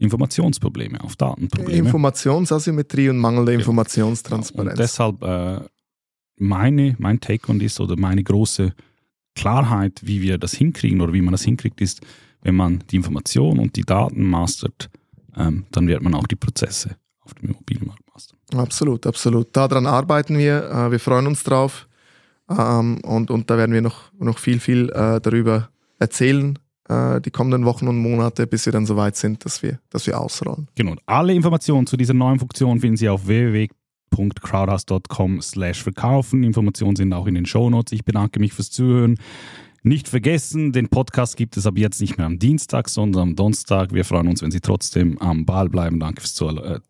Informationsprobleme, 0.00 1.02
auf 1.04 1.16
Datenprobleme. 1.16 1.78
Informationsasymmetrie 1.78 3.10
und 3.10 3.18
mangelnde 3.18 3.52
Informationstransparenz. 3.52 4.72
Und 4.72 4.78
deshalb 4.78 5.22
äh, 5.22 5.60
meine, 6.36 6.96
mein 6.98 7.20
Take 7.20 7.50
on 7.50 7.58
this 7.58 7.78
oder 7.80 7.96
meine 7.98 8.24
große 8.24 8.72
Klarheit, 9.34 10.00
wie 10.04 10.20
wir 10.22 10.38
das 10.38 10.54
hinkriegen 10.54 11.00
oder 11.00 11.12
wie 11.12 11.22
man 11.22 11.32
das 11.32 11.42
hinkriegt, 11.42 11.80
ist, 11.80 12.00
wenn 12.42 12.54
man 12.54 12.82
die 12.90 12.96
Information 12.96 13.58
und 13.58 13.76
die 13.76 13.82
Daten 13.82 14.24
mastert, 14.24 14.90
ähm, 15.36 15.64
dann 15.70 15.86
wird 15.88 16.02
man 16.02 16.14
auch 16.14 16.26
die 16.26 16.36
Prozesse 16.36 16.96
auf 17.20 17.34
dem 17.34 17.50
Immobilienmarkt 17.50 18.02
mastern. 18.12 18.38
Absolut, 18.54 19.06
absolut. 19.06 19.56
Daran 19.56 19.86
arbeiten 19.86 20.38
wir. 20.38 20.70
Äh, 20.70 20.90
wir 20.90 21.00
freuen 21.00 21.26
uns 21.26 21.44
drauf. 21.44 21.86
Ähm, 22.48 22.98
und, 23.02 23.30
und 23.30 23.50
da 23.50 23.56
werden 23.56 23.72
wir 23.72 23.82
noch, 23.82 24.12
noch 24.18 24.38
viel, 24.38 24.58
viel 24.58 24.90
äh, 24.90 25.20
darüber 25.20 25.68
erzählen, 25.98 26.58
äh, 26.88 27.20
die 27.20 27.30
kommenden 27.30 27.64
Wochen 27.64 27.86
und 27.86 27.98
Monate, 27.98 28.46
bis 28.46 28.66
wir 28.66 28.72
dann 28.72 28.86
so 28.86 28.96
weit 28.96 29.16
sind, 29.16 29.44
dass 29.44 29.62
wir, 29.62 29.78
dass 29.90 30.06
wir 30.06 30.18
ausrollen. 30.18 30.68
Genau. 30.74 30.96
Alle 31.06 31.32
Informationen 31.32 31.86
zu 31.86 31.96
dieser 31.96 32.14
neuen 32.14 32.38
Funktion 32.38 32.80
finden 32.80 32.96
Sie 32.96 33.08
auf 33.08 33.28
www.crowdhouse.com 34.10 35.42
slash 35.42 35.82
verkaufen. 35.82 36.44
Informationen 36.44 36.96
sind 36.96 37.12
auch 37.12 37.26
in 37.26 37.34
den 37.34 37.44
Shownotes. 37.46 37.92
Ich 37.92 38.04
bedanke 38.04 38.38
mich 38.40 38.52
fürs 38.52 38.70
Zuhören. 38.70 39.16
Nicht 39.82 40.08
vergessen, 40.08 40.72
den 40.72 40.90
Podcast 40.90 41.38
gibt 41.38 41.56
es 41.56 41.66
ab 41.66 41.78
jetzt 41.78 42.02
nicht 42.02 42.18
mehr 42.18 42.26
am 42.26 42.38
Dienstag, 42.38 42.90
sondern 42.90 43.22
am 43.22 43.34
Donnerstag. 43.34 43.94
Wir 43.94 44.04
freuen 44.04 44.28
uns, 44.28 44.42
wenn 44.42 44.50
Sie 44.50 44.60
trotzdem 44.60 45.16
am 45.18 45.46
Ball 45.46 45.70
bleiben. 45.70 45.98
Danke 45.98 46.20
fürs 46.20 46.34
Zuhören 46.34 46.58
äh, 46.58 46.80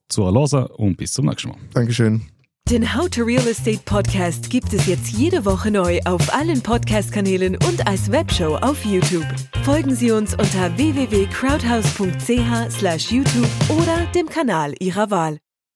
und 0.76 0.96
bis 0.96 1.12
zum 1.12 1.26
nächsten 1.26 1.50
Mal. 1.50 1.58
Dankeschön. 1.72 2.22
Den 2.68 2.92
How 2.94 3.08
to 3.08 3.22
Real 3.22 3.46
Estate 3.46 3.80
Podcast 3.84 4.50
gibt 4.50 4.72
es 4.72 4.86
jetzt 4.86 5.10
jede 5.10 5.44
Woche 5.44 5.70
neu 5.70 6.00
auf 6.04 6.34
allen 6.34 6.62
Podcast-Kanälen 6.62 7.56
und 7.68 7.86
als 7.86 8.10
Webshow 8.12 8.56
auf 8.56 8.84
YouTube. 8.84 9.26
Folgen 9.62 9.94
Sie 9.94 10.10
uns 10.10 10.34
unter 10.34 10.76
www.crowdhouse.ch/youtube 10.76 13.70
oder 13.70 14.06
dem 14.14 14.28
Kanal 14.28 14.74
Ihrer 14.80 15.10
Wahl. 15.10 15.38